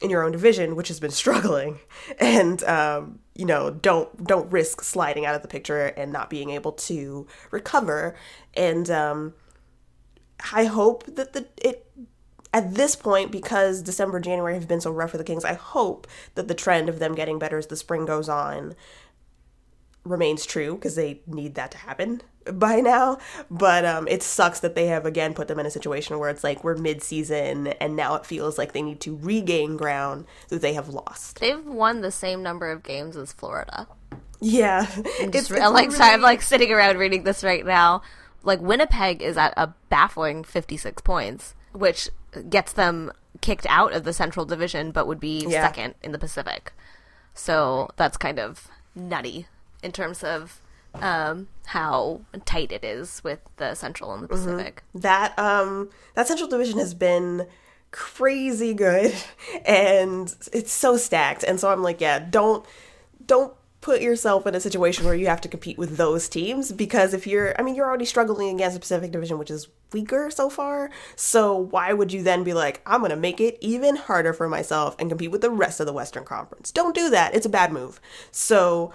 [0.01, 1.80] in your own division, which has been struggling,
[2.19, 6.49] and um, you know, don't don't risk sliding out of the picture and not being
[6.49, 8.15] able to recover.
[8.53, 9.34] And um,
[10.53, 11.86] I hope that the it
[12.53, 15.45] at this point because December January have been so rough for the Kings.
[15.45, 18.75] I hope that the trend of them getting better as the spring goes on
[20.03, 22.21] remains true because they need that to happen
[22.53, 23.17] by now.
[23.49, 26.43] But um, it sucks that they have again put them in a situation where it's
[26.43, 30.62] like we're mid season and now it feels like they need to regain ground that
[30.62, 31.39] they have lost.
[31.39, 33.88] They've won the same number of games as Florida.
[34.39, 36.01] Yeah, it's, it's like really...
[36.01, 38.01] I'm like sitting around reading this right now
[38.47, 42.10] like Winnipeg is at a baffling 56 points, which
[42.49, 45.62] gets them kicked out of the Central Division, but would be yeah.
[45.62, 46.71] second in the Pacific.
[47.33, 49.47] So that's kind of nutty
[49.83, 50.62] in terms of
[51.01, 54.45] um, how tight it is with the Central and the mm-hmm.
[54.45, 54.83] Pacific.
[54.89, 54.99] Mm-hmm.
[54.99, 57.47] That um, that Central Division has been
[57.91, 59.13] crazy good,
[59.65, 61.43] and it's so stacked.
[61.43, 62.65] And so I'm like, yeah, don't
[63.25, 67.13] don't put yourself in a situation where you have to compete with those teams because
[67.13, 70.49] if you're I mean you're already struggling against the Pacific Division which is weaker so
[70.49, 74.33] far so why would you then be like I'm going to make it even harder
[74.33, 77.45] for myself and compete with the rest of the Western Conference don't do that it's
[77.45, 78.93] a bad move so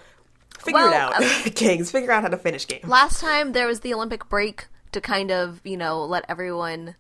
[0.62, 3.66] figure well, it out uh, Kings figure out how to finish games last time there
[3.66, 6.94] was the Olympic break to kind of you know let everyone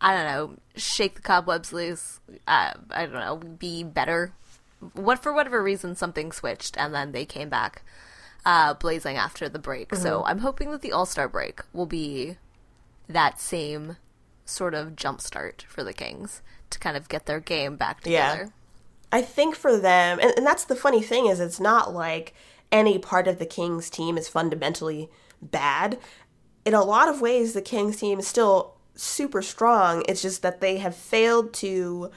[0.00, 4.32] I don't know shake the cobwebs loose uh, I don't know be better
[4.92, 7.82] what for whatever reason something switched and then they came back
[8.44, 9.90] uh, blazing after the break.
[9.90, 10.02] Mm-hmm.
[10.02, 12.36] So I'm hoping that the All Star break will be
[13.08, 13.96] that same
[14.44, 18.44] sort of jumpstart for the Kings to kind of get their game back together.
[18.44, 18.50] Yeah.
[19.12, 22.34] I think for them, and, and that's the funny thing is, it's not like
[22.74, 25.08] any part of the Kings team is fundamentally
[25.40, 25.96] bad.
[26.64, 30.02] In a lot of ways, the Kings team is still super strong.
[30.08, 32.10] It's just that they have failed to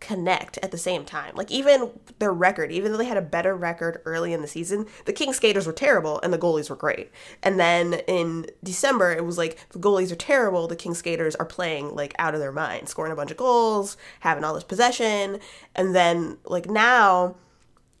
[0.00, 1.34] connect at the same time.
[1.34, 4.84] Like even their record, even though they had a better record early in the season,
[5.06, 7.10] the King skaters were terrible and the goalies were great.
[7.42, 11.46] And then in December, it was like the goalies are terrible, the King skaters are
[11.46, 15.38] playing like out of their mind, scoring a bunch of goals, having all this possession,
[15.74, 17.36] and then like now,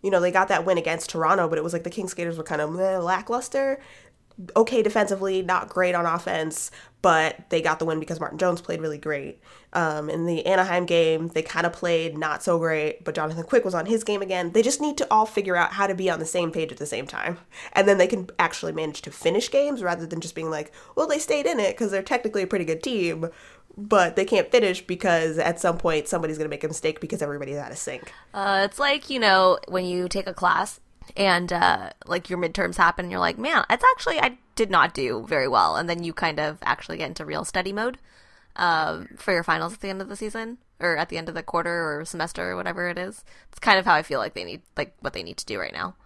[0.04, 2.38] you know, they got that win against Toronto, but it was like the King skaters
[2.38, 3.80] were kind of lackluster
[4.56, 6.70] okay defensively, not great on offense,
[7.02, 9.40] but they got the win because Martin Jones played really great.
[9.72, 13.64] Um, in the Anaheim game, they kind of played not so great, but Jonathan Quick
[13.64, 14.52] was on his game again.
[14.52, 16.78] They just need to all figure out how to be on the same page at
[16.78, 17.38] the same time.
[17.72, 21.08] And then they can actually manage to finish games rather than just being like, well,
[21.08, 23.30] they stayed in it because they're technically a pretty good team,
[23.76, 27.22] but they can't finish because at some point somebody's going to make a mistake because
[27.22, 28.12] everybody's out of sync.
[28.32, 30.80] Uh, it's like, you know, when you take a class
[31.16, 34.94] and uh, like your midterms happen and you're like man it's actually i did not
[34.94, 35.76] do very well.
[35.76, 37.98] And then you kind of actually get into real study mode
[38.56, 41.34] um, for your finals at the end of the season or at the end of
[41.34, 43.24] the quarter or semester or whatever it is.
[43.50, 45.58] It's kind of how i feel like they need like what they need to do
[45.58, 45.96] right now.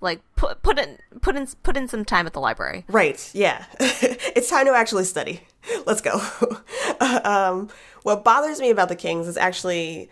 [0.00, 2.84] Like put put in put in put in some time at the library.
[2.88, 3.66] Right yeah.
[3.80, 5.40] It's time to actually study
[5.86, 6.20] let's go
[7.24, 7.68] um,
[8.02, 10.10] what bothers me about the kings is actually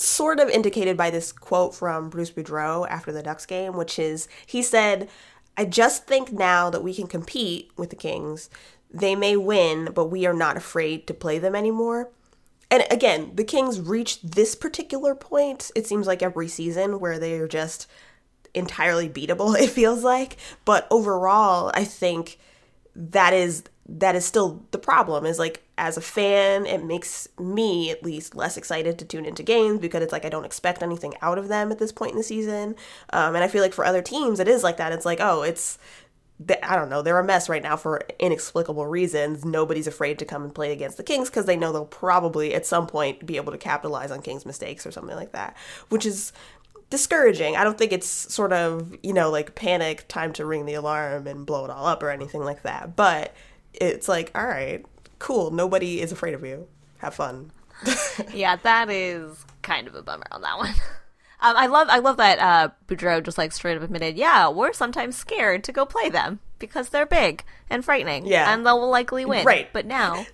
[0.00, 4.28] sort of indicated by this quote from Bruce Boudreau after the Ducks game, which is
[4.46, 5.08] he said,
[5.56, 8.48] I just think now that we can compete with the Kings,
[8.92, 12.10] they may win, but we are not afraid to play them anymore.
[12.70, 17.34] And again, the Kings reached this particular point, it seems like every season, where they
[17.40, 17.88] are just
[18.54, 20.36] entirely beatable, it feels like.
[20.64, 22.38] But overall, I think
[22.94, 27.90] that is that is still the problem is like as a fan it makes me
[27.90, 31.14] at least less excited to tune into games because it's like i don't expect anything
[31.22, 32.74] out of them at this point in the season
[33.14, 35.42] um, and i feel like for other teams it is like that it's like oh
[35.42, 35.78] it's
[36.62, 39.44] I don't know, they're a mess right now for inexplicable reasons.
[39.44, 42.64] Nobody's afraid to come and play against the Kings because they know they'll probably at
[42.64, 45.56] some point be able to capitalize on Kings' mistakes or something like that,
[45.88, 46.32] which is
[46.90, 47.56] discouraging.
[47.56, 51.26] I don't think it's sort of, you know, like panic, time to ring the alarm
[51.26, 52.94] and blow it all up or anything like that.
[52.94, 53.34] But
[53.80, 54.84] it's like, all right,
[55.18, 55.50] cool.
[55.50, 56.66] Nobody is afraid of you.
[56.98, 57.50] Have fun.
[58.34, 60.74] yeah, that is kind of a bummer on that one.
[61.40, 64.72] Um, I love I love that uh, Boudreau just like straight up admitted, yeah, we're
[64.72, 68.52] sometimes scared to go play them because they're big and frightening, Yeah.
[68.52, 69.72] and they'll likely win, Right.
[69.72, 70.26] But now,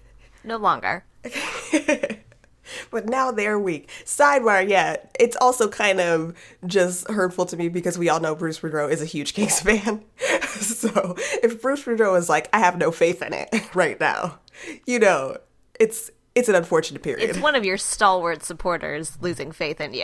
[0.44, 1.04] no longer.
[2.90, 3.90] but now they're weak.
[4.05, 6.35] Sidebar, yeah, it's also kind of
[6.66, 10.05] just hurtful to me because we all know Bruce Boudreau is a huge Kings fan.
[10.48, 14.38] so if Bruce Boudreau is like, I have no faith in it right now,
[14.87, 15.38] you know,
[15.79, 17.31] it's it's an unfortunate period.
[17.31, 20.03] It's one of your stalwart supporters losing faith in you.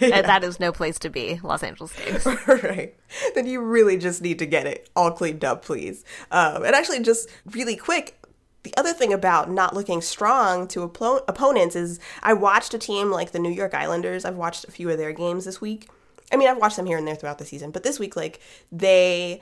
[0.00, 2.24] And that is no place to be, Los Angeles Kings.
[2.46, 2.94] right.
[3.34, 6.04] Then you really just need to get it all cleaned up, please.
[6.30, 8.16] Um, and actually, just really quick,
[8.64, 13.10] the other thing about not looking strong to oppo- opponents is I watched a team
[13.10, 14.24] like the New York Islanders.
[14.24, 15.88] I've watched a few of their games this week.
[16.32, 18.40] I mean, I've watched them here and there throughout the season, but this week, like,
[18.72, 19.40] they.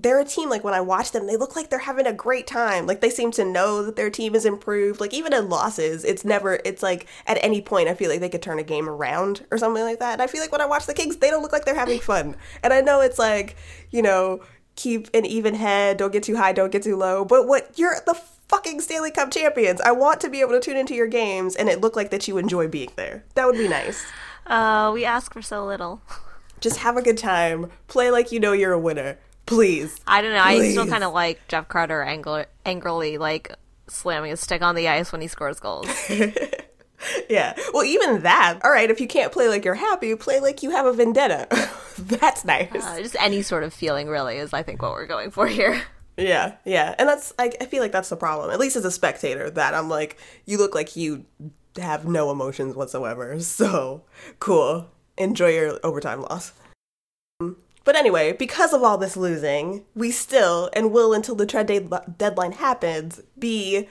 [0.00, 2.46] They're a team like when I watch them, they look like they're having a great
[2.46, 2.86] time.
[2.86, 5.00] Like they seem to know that their team is improved.
[5.00, 8.28] Like even in losses, it's never it's like at any point I feel like they
[8.28, 10.12] could turn a game around or something like that.
[10.12, 11.98] And I feel like when I watch the Kings, they don't look like they're having
[11.98, 12.36] fun.
[12.62, 13.56] And I know it's like,
[13.90, 14.38] you know,
[14.78, 17.24] keep an even head, don't get too high, don't get too low.
[17.24, 18.14] But what you're the
[18.48, 19.80] fucking Stanley Cup champions.
[19.80, 22.26] I want to be able to tune into your games and it look like that
[22.26, 23.24] you enjoy being there.
[23.34, 24.06] That would be nice.
[24.46, 26.00] Uh, we ask for so little.
[26.60, 27.70] Just have a good time.
[27.88, 29.18] Play like you know you're a winner.
[29.46, 29.98] Please.
[30.06, 30.42] I don't know.
[30.42, 30.90] I still Please.
[30.90, 33.54] kind of like Jeff Carter angler- angrily like
[33.88, 35.88] slamming his stick on the ice when he scores goals.
[37.28, 37.54] Yeah.
[37.72, 38.58] Well, even that.
[38.64, 41.46] All right, if you can't play like you're happy, play like you have a vendetta.
[41.98, 42.70] that's nice.
[42.74, 45.82] Uh, just any sort of feeling, really, is I think what we're going for here.
[46.16, 46.94] yeah, yeah.
[46.98, 48.50] And that's I, I feel like that's the problem.
[48.50, 51.24] At least as a spectator, that I'm like, you look like you
[51.76, 53.38] have no emotions whatsoever.
[53.40, 54.04] So
[54.38, 54.90] cool.
[55.16, 56.52] Enjoy your overtime loss.
[57.84, 62.14] But anyway, because of all this losing, we still and will until the trade de-
[62.18, 63.88] deadline happens be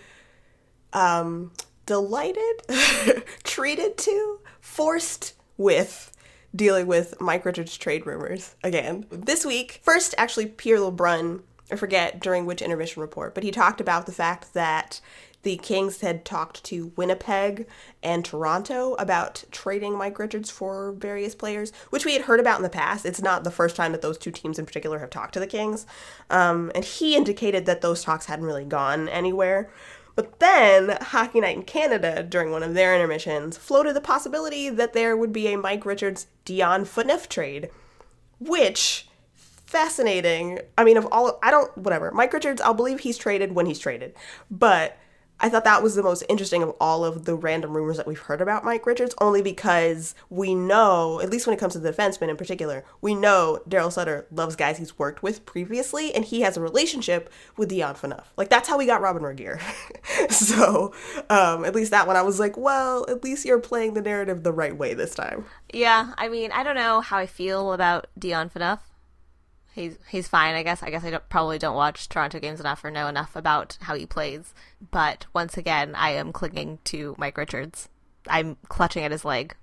[0.93, 1.51] um
[1.87, 2.61] delighted,
[3.43, 6.11] treated to, forced with
[6.55, 9.05] dealing with Mike Richards trade rumors again.
[9.09, 13.81] This week, first actually Pierre LeBrun, I forget during which intermission report, but he talked
[13.81, 15.01] about the fact that
[15.43, 17.67] the Kings had talked to Winnipeg
[18.03, 22.63] and Toronto about trading Mike Richards for various players, which we had heard about in
[22.63, 23.05] the past.
[23.05, 25.47] It's not the first time that those two teams in particular have talked to the
[25.47, 25.85] Kings.
[26.29, 29.69] Um, and he indicated that those talks hadn't really gone anywhere.
[30.17, 34.93] But then Hockey Night in Canada, during one of their intermissions, floated the possibility that
[34.93, 37.69] there would be a Mike Richards Dion Phaneuf trade,
[38.39, 40.57] which fascinating.
[40.75, 42.09] I mean, of all, I don't, whatever.
[42.09, 44.15] Mike Richards, I'll believe he's traded when he's traded.
[44.49, 44.97] But
[45.39, 48.19] I thought that was the most interesting of all of the random rumors that we've
[48.19, 51.91] heard about Mike Richards, only because we know, at least when it comes to the
[51.91, 56.41] defensemen in particular, we know Darryl Sutter loves guys he's worked with previously, and he
[56.41, 58.23] has a relationship with Dion Phaneuf.
[58.35, 59.61] Like, that's how we got Robyn Regehr.
[60.31, 60.93] so,
[61.29, 64.43] um, at least that one, I was like, well, at least you're playing the narrative
[64.43, 65.45] the right way this time.
[65.71, 68.79] Yeah, I mean, I don't know how I feel about Dion Phaneuf.
[69.77, 70.81] He's he's fine, I guess.
[70.81, 73.93] I guess I don't, probably don't watch Toronto games enough or know enough about how
[73.93, 74.55] he plays.
[74.89, 77.87] But once again, I am clinging to Mike Richards.
[78.27, 79.55] I'm clutching at his leg.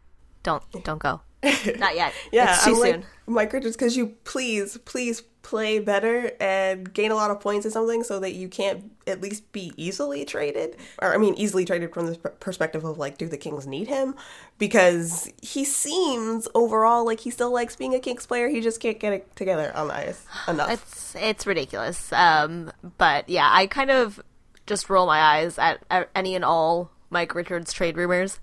[0.44, 1.22] Don't don't go.
[1.78, 2.12] Not yet.
[2.30, 2.82] Yeah, it's too I'm soon.
[3.00, 7.64] like Mike Richards, because you please, please play better and gain a lot of points
[7.64, 11.64] or something, so that you can't at least be easily traded, or I mean, easily
[11.64, 14.16] traded from the perspective of like, do the Kings need him?
[14.58, 18.48] Because he seems overall like he still likes being a Kings player.
[18.48, 20.72] He just can't get it together on the ice enough.
[20.72, 22.12] It's it's ridiculous.
[22.12, 24.20] Um, but yeah, I kind of
[24.66, 28.40] just roll my eyes at, at any and all Mike Richards trade rumors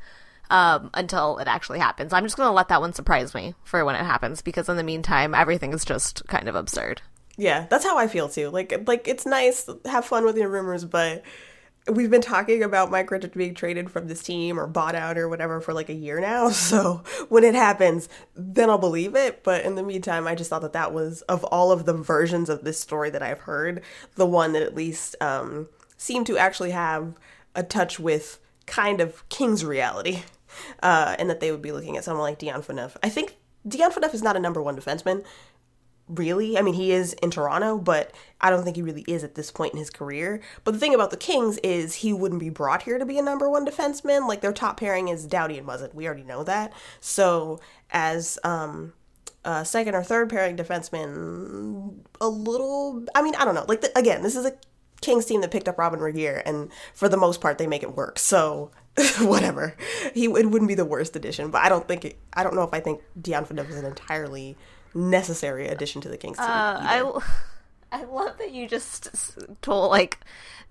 [0.52, 2.14] um, until it actually happens.
[2.14, 4.84] I'm just gonna let that one surprise me for when it happens because in the
[4.84, 7.02] meantime, everything is just kind of absurd.
[7.38, 8.50] Yeah, that's how I feel too.
[8.50, 11.24] Like like it's nice have fun with your rumors, but
[11.88, 15.28] we've been talking about Mike Richards being traded from this team or bought out or
[15.28, 16.50] whatever for like a year now.
[16.72, 19.44] So when it happens, then I'll believe it.
[19.44, 22.50] But in the meantime, I just thought that that was of all of the versions
[22.50, 23.82] of this story that I've heard,
[24.16, 27.16] the one that at least um, seemed to actually have
[27.56, 30.24] a touch with kind of King's reality,
[30.82, 32.96] uh, and that they would be looking at someone like Dion Phaneuf.
[33.04, 33.38] I think
[33.68, 35.24] Dion Phaneuf is not a number one defenseman
[36.12, 36.58] really.
[36.58, 39.52] I mean, he is in Toronto, but I don't think he really is at this
[39.52, 40.42] point in his career.
[40.64, 43.22] But the thing about the Kings is he wouldn't be brought here to be a
[43.22, 44.28] number one defenseman.
[44.28, 45.94] Like their top pairing is Doughty and Muzzin.
[45.94, 46.74] We already know that.
[47.00, 47.60] So
[47.92, 48.94] as um
[49.44, 53.06] a second or third pairing defenseman, a little.
[53.16, 53.66] I mean, I don't know.
[53.68, 54.54] Like the, again, this is a
[55.02, 57.96] Kings team that picked up Robyn Regehr, and for the most part, they make it
[57.96, 58.20] work.
[58.20, 58.72] So
[59.20, 59.76] whatever,
[60.14, 62.64] he it wouldn't be the worst addition, but I don't think it, I don't know
[62.64, 64.58] if I think Dion Phaneuf is an entirely
[64.94, 66.48] necessary addition to the Kings team.
[66.48, 66.80] Uh.
[66.82, 67.22] I,
[67.92, 70.20] I love that you just told like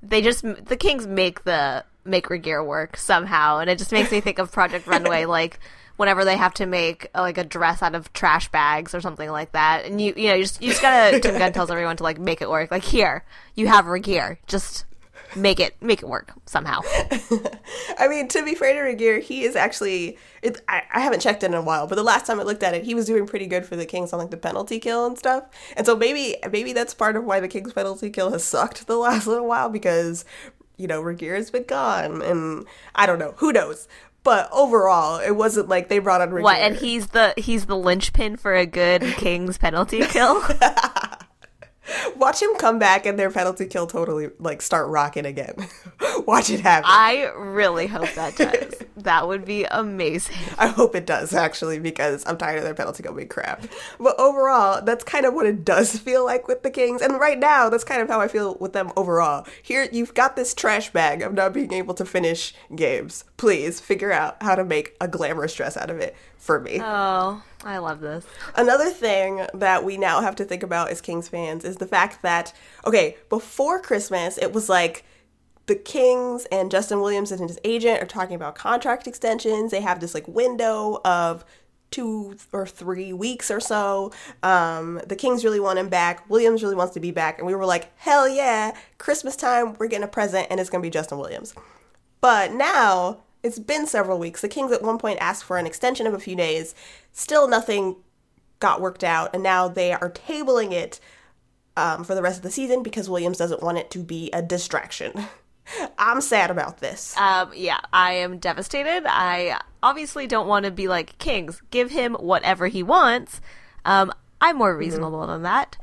[0.02, 4.20] they just the Kings make the make Regehr work somehow, and it just makes me
[4.20, 5.60] think of Project Runway, like
[6.00, 9.28] whenever they have to make uh, like a dress out of trash bags or something
[9.28, 11.98] like that, and you you know you just you just gotta Tim Gunn tells everyone
[11.98, 12.70] to like make it work.
[12.70, 13.22] Like here,
[13.54, 14.86] you have Regehr, just
[15.36, 16.80] make it make it work somehow.
[17.98, 20.16] I mean, to be fair to Regehr, he is actually.
[20.40, 22.72] It, I, I haven't checked in a while, but the last time I looked at
[22.72, 25.18] it, he was doing pretty good for the Kings on like the penalty kill and
[25.18, 25.44] stuff.
[25.76, 28.96] And so maybe maybe that's part of why the Kings penalty kill has sucked the
[28.96, 30.24] last little while because
[30.78, 33.86] you know Regehr has been gone, and I don't know who knows.
[34.22, 36.42] But overall, it wasn't like they brought on Regehr.
[36.42, 36.58] What?
[36.58, 40.42] And he's the he's the linchpin for a good Kings penalty kill.
[42.16, 45.54] watch him come back and their penalty kill totally like start rocking again.
[46.30, 46.88] watch it happen.
[46.88, 48.74] I really hope that does.
[49.00, 50.36] That would be amazing.
[50.58, 53.64] I hope it does actually because I'm tired of their penalty being crap.
[53.98, 57.00] But overall, that's kind of what it does feel like with the Kings.
[57.00, 59.46] And right now, that's kind of how I feel with them overall.
[59.62, 63.24] Here, you've got this trash bag of not being able to finish games.
[63.38, 66.78] Please figure out how to make a glamorous dress out of it for me.
[66.82, 68.26] Oh, I love this.
[68.54, 72.20] Another thing that we now have to think about as Kings fans is the fact
[72.20, 72.52] that,
[72.86, 75.06] okay, before Christmas, it was like
[75.70, 79.70] the Kings and Justin Williams and his agent are talking about contract extensions.
[79.70, 81.44] They have this like window of
[81.92, 84.10] two or three weeks or so.
[84.42, 86.28] Um, the Kings really want him back.
[86.28, 87.38] Williams really wants to be back.
[87.38, 90.82] And we were like, hell yeah, Christmas time, we're getting a present and it's going
[90.82, 91.54] to be Justin Williams.
[92.20, 94.40] But now it's been several weeks.
[94.40, 96.74] The Kings at one point asked for an extension of a few days.
[97.12, 97.94] Still nothing
[98.58, 99.32] got worked out.
[99.32, 100.98] And now they are tabling it
[101.76, 104.42] um, for the rest of the season because Williams doesn't want it to be a
[104.42, 105.12] distraction.
[105.98, 107.16] I'm sad about this.
[107.16, 109.04] Um, yeah, I am devastated.
[109.06, 111.62] I obviously don't want to be like Kings.
[111.70, 113.40] Give him whatever he wants.
[113.84, 115.76] Um, I'm more reasonable than that,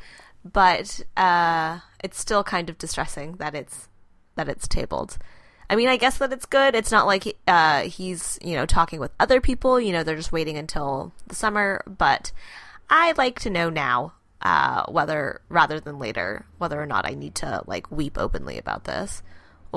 [0.43, 3.87] but uh, it's still kind of distressing that it's
[4.35, 5.17] that it's tabled.
[5.69, 6.75] I mean, I guess that it's good.
[6.75, 9.79] It's not like uh, he's you know talking with other people.
[9.79, 11.83] You know, they're just waiting until the summer.
[11.85, 12.31] But
[12.89, 17.35] I'd like to know now uh, whether rather than later whether or not I need
[17.35, 19.21] to like weep openly about this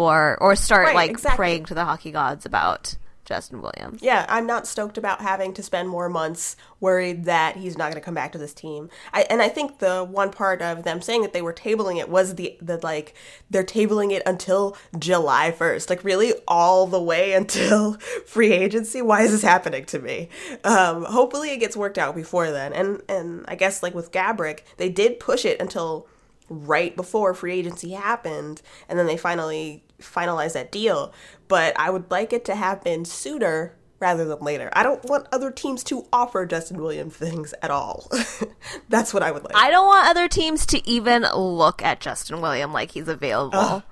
[0.05, 1.37] or or start Right, like exactly.
[1.37, 4.03] praying to the hockey gods about Justin Williams.
[4.03, 7.95] yeah, I'm not stoked about having to spend more months worried that he's not going
[7.95, 8.91] to come back to this team.
[9.13, 12.09] I, and I think the one part of them saying that they were tabling it
[12.09, 13.15] was the the like
[13.49, 15.89] they're tabling it until July 1st.
[15.91, 17.93] Like really all the way until
[18.27, 19.01] free agency.
[19.01, 20.29] Why is this happening to me?
[20.65, 22.73] Um, hopefully it gets worked out before then.
[22.73, 26.09] And and I guess like with Gaborik, they did push it until
[26.49, 31.13] right before free agency happened and then they finally finalized that deal
[31.49, 35.51] but i would like it to happen sooner rather than later i don't want other
[35.51, 38.11] teams to offer justin williams things at all
[38.89, 42.41] that's what i would like I don't want other teams to even look at Justin
[42.41, 43.83] Williams like he's available.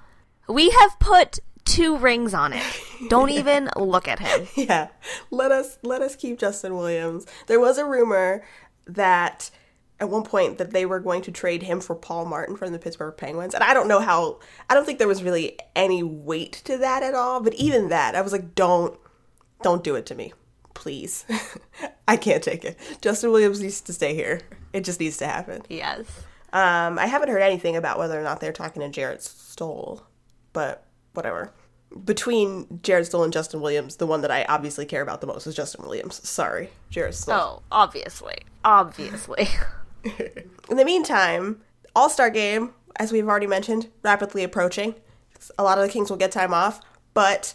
[0.48, 2.62] We have put two rings on it.
[3.08, 4.46] Don't even look at him.
[4.56, 4.88] yeah
[5.30, 8.42] let us let us keep justin williams there was a rumor
[8.86, 9.50] that
[10.00, 12.78] at one point that they were going to trade him for Paul Martin from the
[12.78, 13.54] Pittsburgh Penguins.
[13.54, 14.38] And I don't know how
[14.70, 18.14] I don't think there was really any weight to that at all, but even that,
[18.14, 18.98] I was like don't
[19.62, 20.32] don't do it to me.
[20.74, 21.24] Please.
[22.08, 22.78] I can't take it.
[23.00, 24.40] Justin Williams needs to stay here.
[24.72, 25.62] It just needs to happen.
[25.68, 26.06] Yes.
[26.52, 30.06] Um, I haven't heard anything about whether or not they're talking to Jarret Stoll,
[30.52, 31.52] but whatever.
[32.04, 35.46] Between Jarret Stoll and Justin Williams, the one that I obviously care about the most
[35.46, 36.26] is Justin Williams.
[36.26, 37.34] Sorry, Jarret Stoll.
[37.34, 38.38] Oh, obviously.
[38.64, 39.48] Obviously.
[40.70, 41.60] In the meantime,
[41.94, 44.94] All Star Game, as we've already mentioned, rapidly approaching.
[45.58, 46.80] A lot of the Kings will get time off,
[47.14, 47.54] but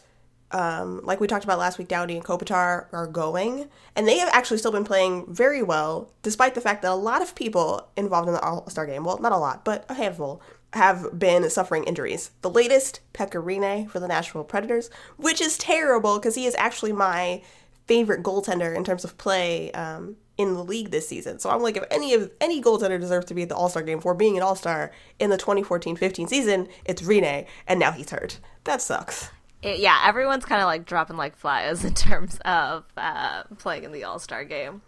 [0.51, 4.29] um, like we talked about last week, Doughty and Kopitar are going, and they have
[4.31, 8.27] actually still been playing very well, despite the fact that a lot of people involved
[8.27, 10.41] in the All Star Game, well, not a lot, but a handful,
[10.73, 12.31] have been suffering injuries.
[12.41, 16.93] The latest, Pekka Rinne for the Nashville Predators, which is terrible because he is actually
[16.93, 17.41] my
[17.85, 20.15] favorite goaltender in terms of play um,
[20.49, 21.39] in the league this season.
[21.39, 23.83] So I'm like, if any of any goaltender deserves to be at the All Star
[23.83, 28.09] game for being an All Star in the 2014-15 season, it's Rinne, and now he's
[28.09, 28.39] hurt.
[28.65, 29.29] That sucks.
[29.61, 33.91] It- yeah, everyone's kind of like dropping like flies in terms of uh, playing in
[33.91, 34.81] the All Star game.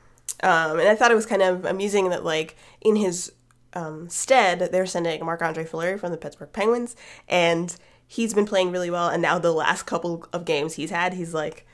[0.44, 3.32] Um, and I thought it was kind of amusing that like in his
[3.74, 6.96] um, stead, they're sending Marc Andre Fleury from the Pittsburgh Penguins,
[7.28, 7.76] and
[8.08, 9.08] he's been playing really well.
[9.10, 11.66] And now the last couple of games he's had, he's like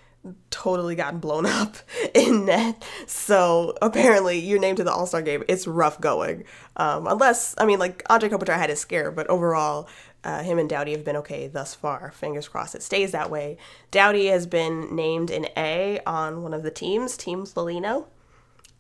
[0.50, 1.78] totally gotten blown up
[2.14, 2.84] in net.
[3.08, 5.44] So apparently, you're named to the All Star game.
[5.48, 6.44] It's rough going.
[6.76, 9.90] Um, unless I mean, like Andre Kopitar had his scare, but overall,
[10.24, 12.12] uh, him and Doughty have been okay thus far.
[12.12, 13.58] Fingers crossed it stays that way.
[13.90, 18.08] Doughty has been named an A on one of the teams, Team Foligno.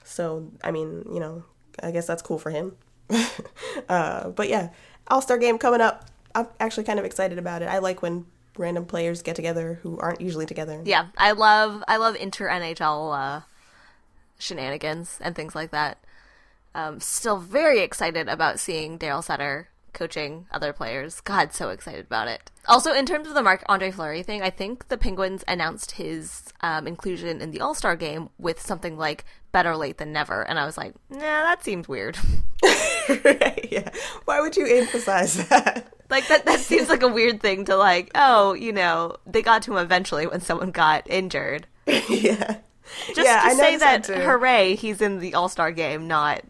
[0.04, 1.44] So, I mean, you know,
[1.82, 2.76] I guess that's cool for him.
[3.90, 4.70] uh, but yeah,
[5.08, 6.06] All Star game coming up.
[6.34, 7.66] I'm actually kind of excited about it.
[7.66, 8.26] I like when
[8.62, 10.82] random players get together who aren't usually together.
[10.86, 13.42] Yeah, I love I love inter NHL uh,
[14.40, 15.98] shenanigans and things like that.
[16.74, 21.20] Um, still very excited about seeing Darryl Sutter coaching other players.
[21.20, 22.50] God, so excited about it.
[22.68, 26.54] Also, in terms of the Marc Andre Fleury thing, I think the Penguins announced his
[26.62, 30.58] um, inclusion in the All Star game with something like "better late than never," and
[30.60, 32.18] I was like, "Nah, that seems weird."
[33.72, 33.90] yeah.
[34.26, 35.94] Why would you emphasize that?
[36.12, 39.64] Like that that seems like a weird thing to like, oh, you know, they got
[39.64, 41.66] to him eventually when someone got injured.
[41.88, 42.58] yeah.
[43.16, 46.44] Just Yeah, to I say that, that hooray, he's in the All Star game, not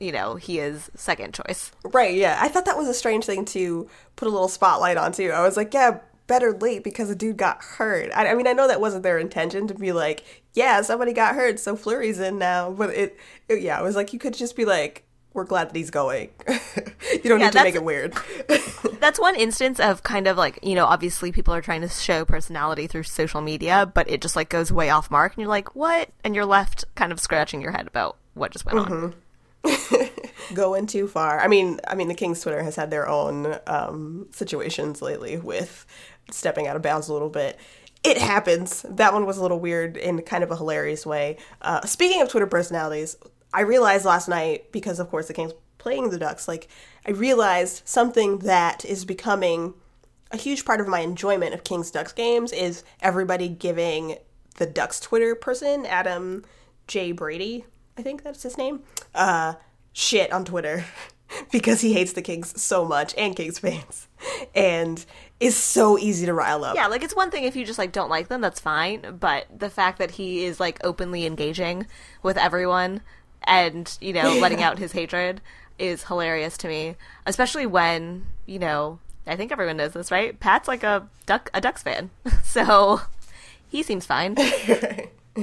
[0.00, 1.72] you know, he is second choice.
[1.84, 2.38] Right, yeah.
[2.40, 5.30] I thought that was a strange thing to put a little spotlight on too.
[5.30, 8.10] I was like, yeah, better late because a dude got hurt.
[8.14, 11.34] I, I mean, I know that wasn't their intention to be like, yeah, somebody got
[11.34, 12.70] hurt, so Fleury's in now.
[12.70, 13.16] But it,
[13.48, 15.04] it yeah, it was like you could just be like,
[15.34, 16.30] we're glad that he's going.
[16.48, 18.14] you don't Yeah, need to make it weird.
[19.00, 22.24] That's one instance of kind of like, you know, obviously people are trying to show
[22.24, 25.74] personality through social media, but it just like goes way off mark and you're like,
[25.76, 26.08] what?
[26.22, 29.14] And you're left kind of scratching your head about what just went on.
[30.54, 31.40] going too far.
[31.40, 35.84] I mean, I mean, the King's Twitter has had their own um, situations lately with
[36.30, 37.58] stepping out of bounds a little bit.
[38.02, 38.84] It happens.
[38.88, 41.38] That one was a little weird in kind of a hilarious way.
[41.62, 43.16] Uh, speaking of Twitter personalities,
[43.54, 46.48] I realized last night because, of course, the Kings playing the Ducks.
[46.48, 46.68] Like,
[47.06, 49.74] I realized something that is becoming
[50.32, 54.16] a huge part of my enjoyment of Kings Ducks games is everybody giving
[54.56, 56.44] the Ducks Twitter person, Adam
[56.88, 57.12] J.
[57.12, 57.64] Brady,
[57.96, 58.80] I think that's his name,
[59.14, 59.54] uh,
[59.92, 60.84] shit on Twitter
[61.52, 64.08] because he hates the Kings so much and Kings fans
[64.54, 65.04] and
[65.38, 66.74] is so easy to rile up.
[66.74, 69.16] Yeah, like it's one thing if you just like don't like them, that's fine.
[69.18, 71.86] But the fact that he is like openly engaging
[72.22, 73.00] with everyone
[73.46, 75.40] and you know letting out his hatred
[75.78, 76.96] is hilarious to me.
[77.26, 80.38] Especially when you know I think everyone knows this, right?
[80.38, 82.10] Pat's like a duck a Ducks fan,
[82.44, 83.00] so
[83.68, 84.36] he seems fine.
[84.38, 85.06] Uh,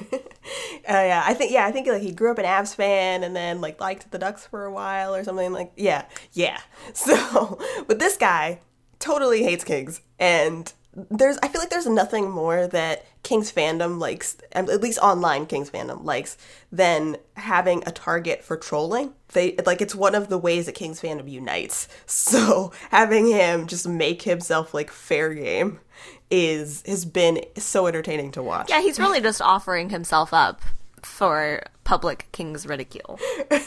[0.88, 3.62] yeah, I think yeah, I think like he grew up an Avs fan and then
[3.62, 6.60] like liked the Ducks for a while or something like yeah, yeah.
[6.94, 8.60] So, but this guy
[9.00, 14.38] totally hates Kings and there's I feel like there's nothing more that Kings fandom likes
[14.52, 16.38] at least online Kings fandom likes
[16.72, 19.14] than having a target for trolling.
[19.30, 21.88] They like it's one of the ways that Kings fandom unites.
[22.06, 25.80] So, having him just make himself like fair game
[26.30, 28.70] is has been so entertaining to watch.
[28.70, 30.62] yeah, he's really just offering himself up
[31.04, 33.20] for public King's ridicule.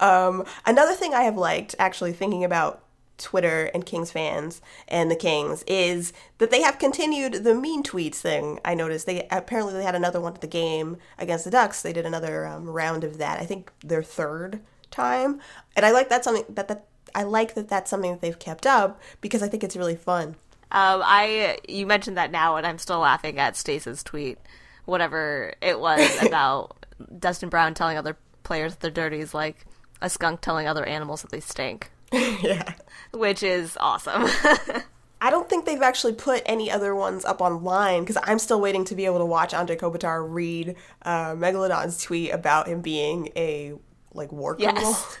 [0.00, 2.82] Um, another thing I have liked, actually thinking about
[3.18, 8.16] Twitter and Kings fans and the Kings, is that they have continued the mean tweets
[8.16, 8.60] thing.
[8.64, 11.82] I noticed they apparently they had another one at the game against the Ducks.
[11.82, 13.40] They did another um, round of that.
[13.40, 14.60] I think their third
[14.90, 15.40] time,
[15.74, 18.66] and I like that something that that I like that that's something that they've kept
[18.66, 20.36] up because I think it's really fun.
[20.72, 24.38] Um, I you mentioned that now, and I'm still laughing at Stace's tweet,
[24.84, 26.76] whatever it was about
[27.18, 29.64] Dustin Brown telling other players that they're dirty is like
[30.02, 31.90] a skunk telling other animals that they stink,
[32.42, 32.74] yeah.
[33.12, 34.26] which is awesome.
[35.20, 38.84] I don't think they've actually put any other ones up online because I'm still waiting
[38.84, 43.74] to be able to watch Andre Kopitar read uh, Megalodon's tweet about him being a
[44.12, 44.82] like war criminal.
[44.82, 45.18] yes.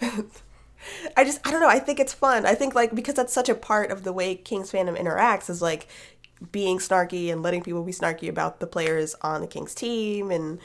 [1.16, 1.68] I just I don't know.
[1.68, 2.46] I think it's fun.
[2.46, 5.62] I think like because that's such a part of the way Kings fandom interacts is
[5.62, 5.86] like
[6.52, 10.58] being snarky and letting people be snarky about the players on the Kings team, and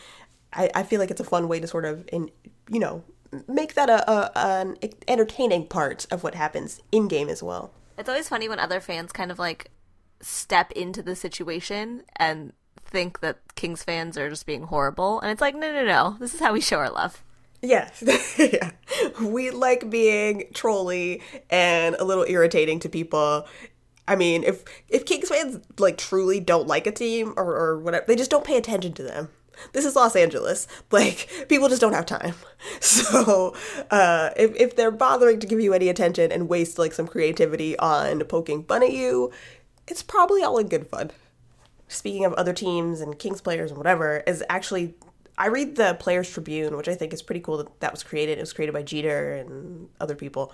[0.54, 2.32] I, I feel like it's a fun way to sort of in
[2.70, 3.04] you know
[3.48, 4.78] make that a, a an
[5.08, 7.72] entertaining part of what happens in game as well.
[7.98, 9.72] It's always funny when other fans kind of like
[10.22, 12.54] step into the situation and
[12.86, 16.18] think that Kings fans are just being horrible, and it's like, no, no, no.
[16.20, 17.24] This is how we show our love.
[17.62, 17.90] Yeah.
[18.38, 18.72] yeah.
[19.22, 23.48] We like being trolly and a little irritating to people.
[24.08, 28.06] I mean, if if Kings fans like truly don't like a team or, or whatever,
[28.08, 29.30] they just don't pay attention to them.
[29.74, 30.68] This is Los Angeles.
[30.92, 32.36] Like people just don't have time.
[32.80, 33.54] So
[33.92, 37.78] uh, if if they're bothering to give you any attention and waste like some creativity
[37.78, 39.32] on poking fun at you,
[39.88, 41.12] it's probably all in good fun
[41.88, 44.96] speaking of other teams and Kings players and whatever, is actually
[45.38, 48.38] I read the Players Tribune, which I think is pretty cool that that was created.
[48.38, 50.54] It was created by Jeter and other people.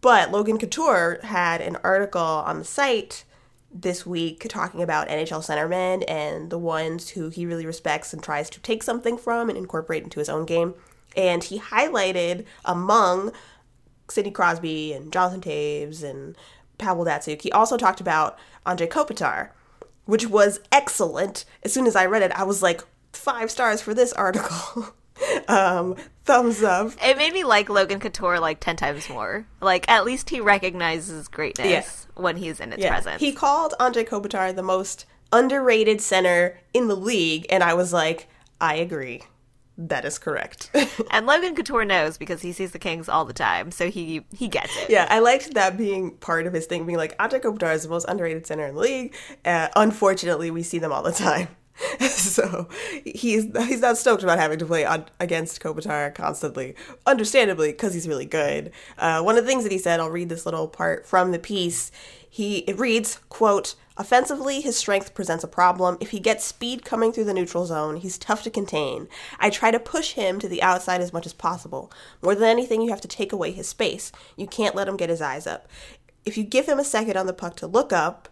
[0.00, 3.24] But Logan Couture had an article on the site
[3.72, 8.50] this week talking about NHL centermen and the ones who he really respects and tries
[8.50, 10.74] to take something from and incorporate into his own game.
[11.16, 13.32] And he highlighted among
[14.08, 16.36] Sidney Crosby and Jonathan Toews and
[16.78, 17.42] Pavel Datsyuk.
[17.42, 19.50] He also talked about Andre Kopitar,
[20.04, 21.44] which was excellent.
[21.62, 24.94] As soon as I read it, I was like, five stars for this article.
[25.48, 26.92] um, thumbs up.
[27.02, 29.46] It made me like Logan Couture like 10 times more.
[29.60, 31.66] Like, at least he recognizes greatness
[32.16, 32.22] Yeah.
[32.22, 32.90] when he's in its Yeah.
[32.90, 33.20] presence.
[33.20, 38.28] He called Andre Kopitar the most underrated center in the league, and I was like,
[38.60, 39.22] I agree.
[39.78, 40.70] That is correct.
[41.10, 44.46] and Logan Couture knows because he sees the Kings all the time, so he he
[44.46, 44.90] gets it.
[44.90, 47.88] yeah, I liked that being part of his thing, being like, Andre Kopitar is the
[47.88, 49.14] most underrated center in the league.
[49.44, 51.48] Uh, unfortunately, we see them all the time.
[52.08, 52.68] so
[53.04, 56.74] he's he's not stoked about having to play on, against Kopitar constantly,
[57.06, 58.72] understandably, because he's really good.
[58.98, 61.38] Uh, one of the things that he said, I'll read this little part from the
[61.38, 61.90] piece.
[62.28, 65.98] He it reads, "quote Offensively, his strength presents a problem.
[66.00, 69.08] If he gets speed coming through the neutral zone, he's tough to contain.
[69.38, 71.92] I try to push him to the outside as much as possible.
[72.22, 74.10] More than anything, you have to take away his space.
[74.38, 75.68] You can't let him get his eyes up.
[76.24, 78.29] If you give him a second on the puck to look up,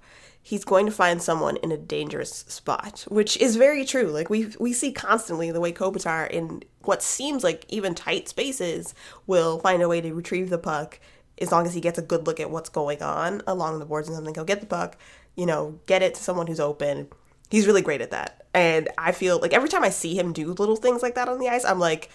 [0.48, 4.06] he's going to find someone in a dangerous spot, which is very true.
[4.06, 8.94] Like we we see constantly the way Kopitar in what seems like even tight spaces
[9.26, 11.00] will find a way to retrieve the puck
[11.38, 14.08] as long as he gets a good look at what's going on along the boards
[14.08, 14.34] and something.
[14.34, 14.96] He'll get the puck,
[15.36, 17.08] you know, get it to someone who's open.
[17.50, 18.46] He's really great at that.
[18.54, 21.40] And I feel like every time I see him do little things like that on
[21.40, 22.08] the ice, I'm like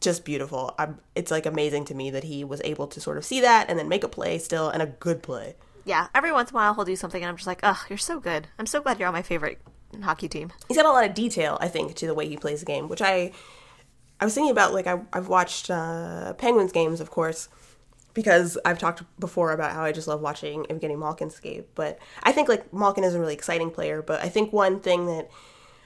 [0.00, 0.76] just beautiful.
[0.78, 3.68] I'm it's like amazing to me that he was able to sort of see that
[3.68, 5.56] and then make a play still and a good play.
[5.84, 7.98] Yeah, every once in a while he'll do something and I'm just like, ugh, you're
[7.98, 8.48] so good.
[8.58, 9.60] I'm so glad you're on my favorite
[10.02, 10.52] hockey team.
[10.68, 12.88] he's got a lot of detail i think to the way he plays the game
[12.88, 13.32] which i
[14.20, 17.48] i was thinking about like I, i've watched uh, penguins games of course
[18.14, 22.30] because i've talked before about how i just love watching evgeny malkin skate but i
[22.30, 25.28] think like malkin is a really exciting player but i think one thing that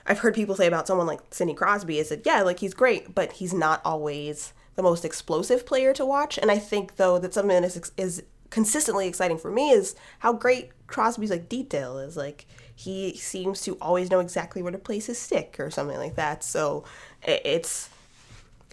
[0.06, 3.14] i've heard people say about someone like sidney crosby is that yeah like he's great
[3.14, 7.32] but he's not always the most explosive player to watch and i think though that
[7.32, 12.16] something that is, is consistently exciting for me is how great Crosby's like detail is.
[12.16, 16.16] Like he seems to always know exactly where to place his stick or something like
[16.16, 16.42] that.
[16.44, 16.84] So
[17.22, 17.90] it's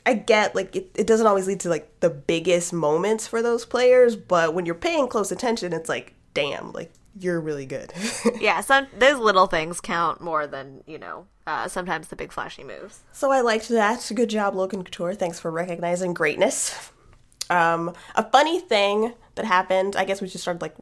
[0.05, 3.65] I get like it, it doesn't always lead to like the biggest moments for those
[3.65, 7.93] players, but when you're paying close attention, it's like damn, like you're really good.
[8.39, 12.63] Yeah, some those little things count more than, you know, uh, sometimes the big flashy
[12.63, 13.01] moves.
[13.11, 14.09] So I liked that.
[14.13, 15.13] Good job, Logan Couture.
[15.13, 16.91] Thanks for recognizing greatness.
[17.49, 20.75] Um, a funny thing that happened, I guess we just started like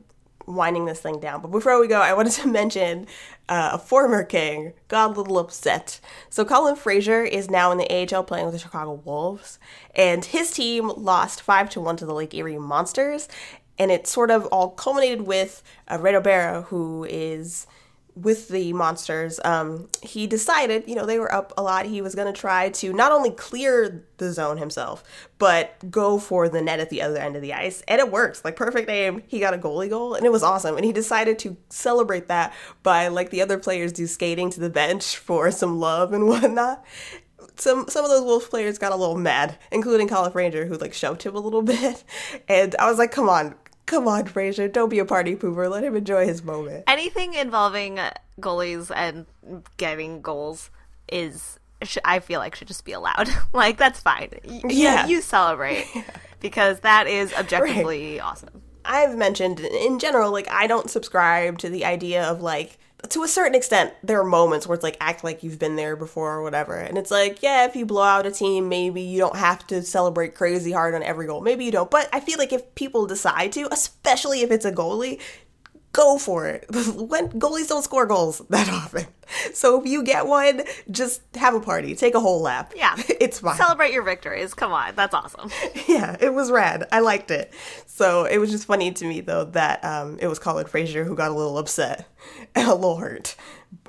[0.49, 1.41] winding this thing down.
[1.41, 3.07] But before we go, I wanted to mention
[3.47, 5.99] uh, a former king got a little upset.
[6.29, 9.59] So Colin Fraser is now in the AHL playing with the Chicago Wolves,
[9.95, 13.27] and his team lost five to one to the Lake Erie Monsters.
[13.77, 17.65] And it sort of all culminated with uh, Reto Berra, who is
[18.22, 21.86] with the monsters, um, he decided, you know, they were up a lot.
[21.86, 25.03] He was going to try to not only clear the zone himself,
[25.38, 27.82] but go for the net at the other end of the ice.
[27.88, 28.43] And it works.
[28.43, 29.24] Like, perfect aim.
[29.28, 30.76] He got a goalie goal, and it was awesome.
[30.76, 32.53] And he decided to celebrate that
[32.84, 36.84] by, like the other players do, skating to the bench for some love and whatnot.
[37.55, 40.93] Some some of those Wolf players got a little mad, including Colin Fraser, who like
[40.93, 42.03] shoved him a little bit.
[42.47, 43.55] And I was like, come on,
[43.89, 45.69] come on, Fraser, don't be a party pooper.
[45.69, 46.83] Let him enjoy his moment.
[46.87, 47.99] Anything involving
[48.39, 49.25] goalies and
[49.77, 50.69] getting goals
[51.11, 53.29] is, sh- I feel like, should just be allowed.
[53.53, 54.29] like, that's fine.
[54.45, 55.05] Y- Yeah.
[55.07, 55.85] You, you celebrate
[56.39, 58.61] because that is objectively awesome.
[58.85, 62.77] I've mentioned in general, like I don't subscribe to the idea of like
[63.07, 65.95] to a certain extent, there are moments where it's like act like you've been there
[65.95, 66.75] before or whatever.
[66.75, 69.81] And it's like, yeah, if you blow out a team, maybe you don't have to
[69.81, 71.41] celebrate crazy hard on every goal.
[71.41, 71.89] Maybe you don't.
[71.89, 75.21] But I feel like if people decide to, especially if it's a goalie,
[75.91, 76.65] go for it.
[76.95, 79.07] when goalies don't score goals that often.
[79.53, 81.95] So if you get one, just have a party.
[81.95, 82.73] Take a whole lap.
[82.75, 82.95] Yeah.
[83.19, 83.57] It's fine.
[83.57, 84.53] Celebrate your victories.
[84.53, 84.95] Come on.
[84.95, 85.51] That's awesome.
[85.89, 86.87] yeah, it was rad.
[86.91, 87.53] I liked it.
[87.85, 91.15] So it was just funny to me though that um, it was Colin Fraser who
[91.15, 92.07] got a little upset
[92.55, 93.35] and a little hurt,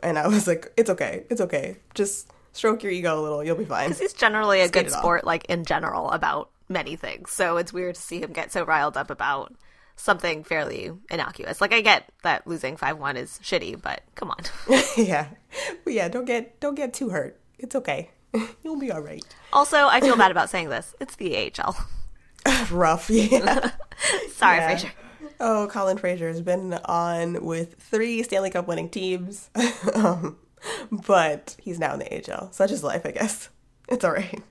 [0.03, 1.76] and I was like, "It's okay, it's okay.
[1.94, 3.44] Just stroke your ego a little.
[3.44, 4.98] You'll be fine." Because he's generally a get good it off.
[4.98, 7.30] sport, like in general, about many things.
[7.30, 9.55] So it's weird to see him get so riled up about
[10.01, 11.61] something fairly innocuous.
[11.61, 14.38] Like I get that losing five one is shitty, but come on.
[14.96, 15.28] yeah,
[15.84, 17.38] but yeah, don't get don't get too hurt.
[17.59, 18.11] It's okay.
[18.64, 19.24] You'll be all right.
[19.53, 20.94] also, I feel bad about saying this.
[21.01, 21.76] It's the AHL.
[22.70, 23.70] Rough, yeah.
[24.30, 24.68] Sorry, Yeah.
[24.68, 24.92] Fraser.
[25.40, 29.51] Oh, Colin Fraser has been on with three Stanley Cup winning teams,
[29.94, 30.36] um,
[30.90, 32.53] but he's now in the AHL.
[32.53, 33.48] Such is life, I guess.
[33.88, 34.42] It's all right.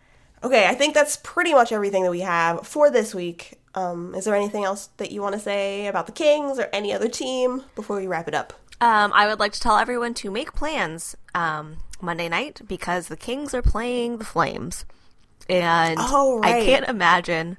[0.43, 3.58] Okay, I think that's pretty much everything that we have for this week.
[3.75, 6.93] Um, is there anything else that you want to say about the Kings or any
[6.93, 8.53] other team before we wrap it up?
[8.81, 13.17] Um, I would like to tell everyone to make plans um, Monday night because the
[13.17, 14.85] Kings are playing the Flames,
[15.49, 17.57] and Oh, I can't imagine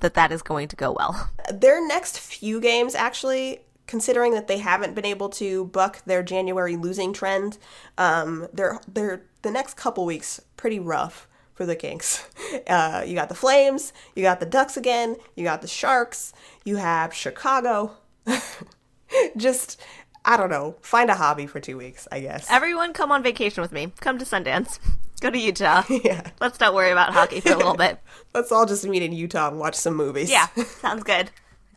[0.00, 1.30] that that is going to go well.
[1.52, 6.76] Their next few games actually considering that they haven't been able to buck their January
[6.76, 7.58] losing trend,
[7.96, 11.27] um, they're they're the next couple weeks pretty rough
[11.58, 12.24] for the Kings.
[12.66, 16.32] Uh, you got the Flames, you got the Ducks again, you got the Sharks,
[16.64, 17.92] you have Chicago.
[19.36, 19.78] Just
[20.24, 22.46] I don't know, find a hobby for two weeks, I guess.
[22.50, 23.92] Everyone come on vacation with me.
[24.00, 24.78] Come to Sundance.
[25.20, 25.82] Go to Utah.
[25.90, 26.30] Yeah.
[26.40, 27.98] Let's not worry about hockey for a little bit.
[28.32, 30.30] Let's all just meet in Utah and watch some movies.
[30.30, 30.46] Yeah,
[30.80, 31.30] sounds good.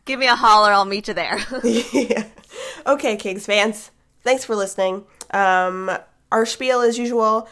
[0.06, 1.38] Give me a holler, I'll meet you there.
[1.62, 2.28] yeah.
[2.86, 3.90] Okay, Kings fans,
[4.22, 5.04] thanks for listening.
[5.32, 5.90] Um,
[6.30, 7.46] our spiel, as usual,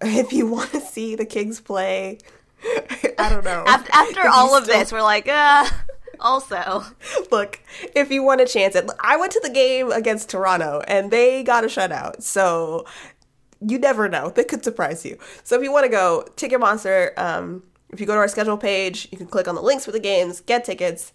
[0.00, 2.18] if you want to see the Kings play,
[3.18, 3.64] I don't know.
[3.66, 5.66] after after all of still- this, we're like, uh,
[6.20, 6.84] also.
[7.30, 7.60] Look,
[7.94, 11.42] if you want a chance at, I went to the game against Toronto and they
[11.42, 12.22] got a shutout.
[12.22, 12.84] So
[13.60, 14.30] you never know.
[14.30, 15.18] They could surprise you.
[15.44, 17.62] So if you want to go, Ticket Monster, um,
[17.92, 20.00] if you go to our schedule page, you can click on the links for the
[20.00, 21.12] games, get tickets.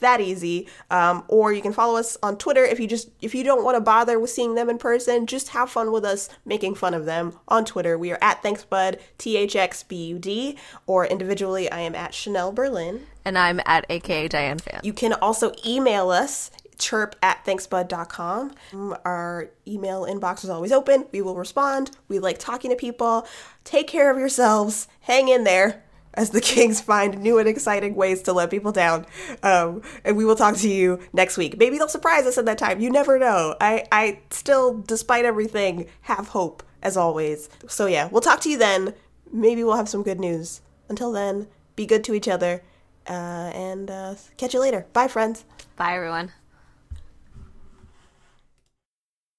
[0.00, 0.68] That easy.
[0.90, 3.76] Um, or you can follow us on Twitter if you just if you don't want
[3.76, 7.04] to bother with seeing them in person, just have fun with us making fun of
[7.04, 7.96] them on Twitter.
[7.96, 12.12] We are at ThanksBud, T H X B U D, or individually I am at
[12.12, 13.06] Chanel Berlin.
[13.24, 14.80] And I'm at AKA Diane Fan.
[14.82, 18.52] You can also email us chirp at thanksbud.com.
[18.72, 21.06] Um, Our email inbox is always open.
[21.12, 21.92] We will respond.
[22.08, 23.26] We like talking to people.
[23.62, 24.88] Take care of yourselves.
[25.00, 25.83] Hang in there
[26.14, 29.06] as the Kings find new and exciting ways to let people down.
[29.42, 31.58] Um, and we will talk to you next week.
[31.58, 32.80] Maybe they'll surprise us at that time.
[32.80, 33.54] You never know.
[33.60, 37.48] I, I still, despite everything, have hope as always.
[37.68, 38.94] So yeah, we'll talk to you then.
[39.32, 40.60] Maybe we'll have some good news.
[40.88, 42.62] Until then, be good to each other.
[43.06, 44.86] Uh, and uh, catch you later.
[44.92, 45.44] Bye, friends.
[45.76, 46.32] Bye, everyone.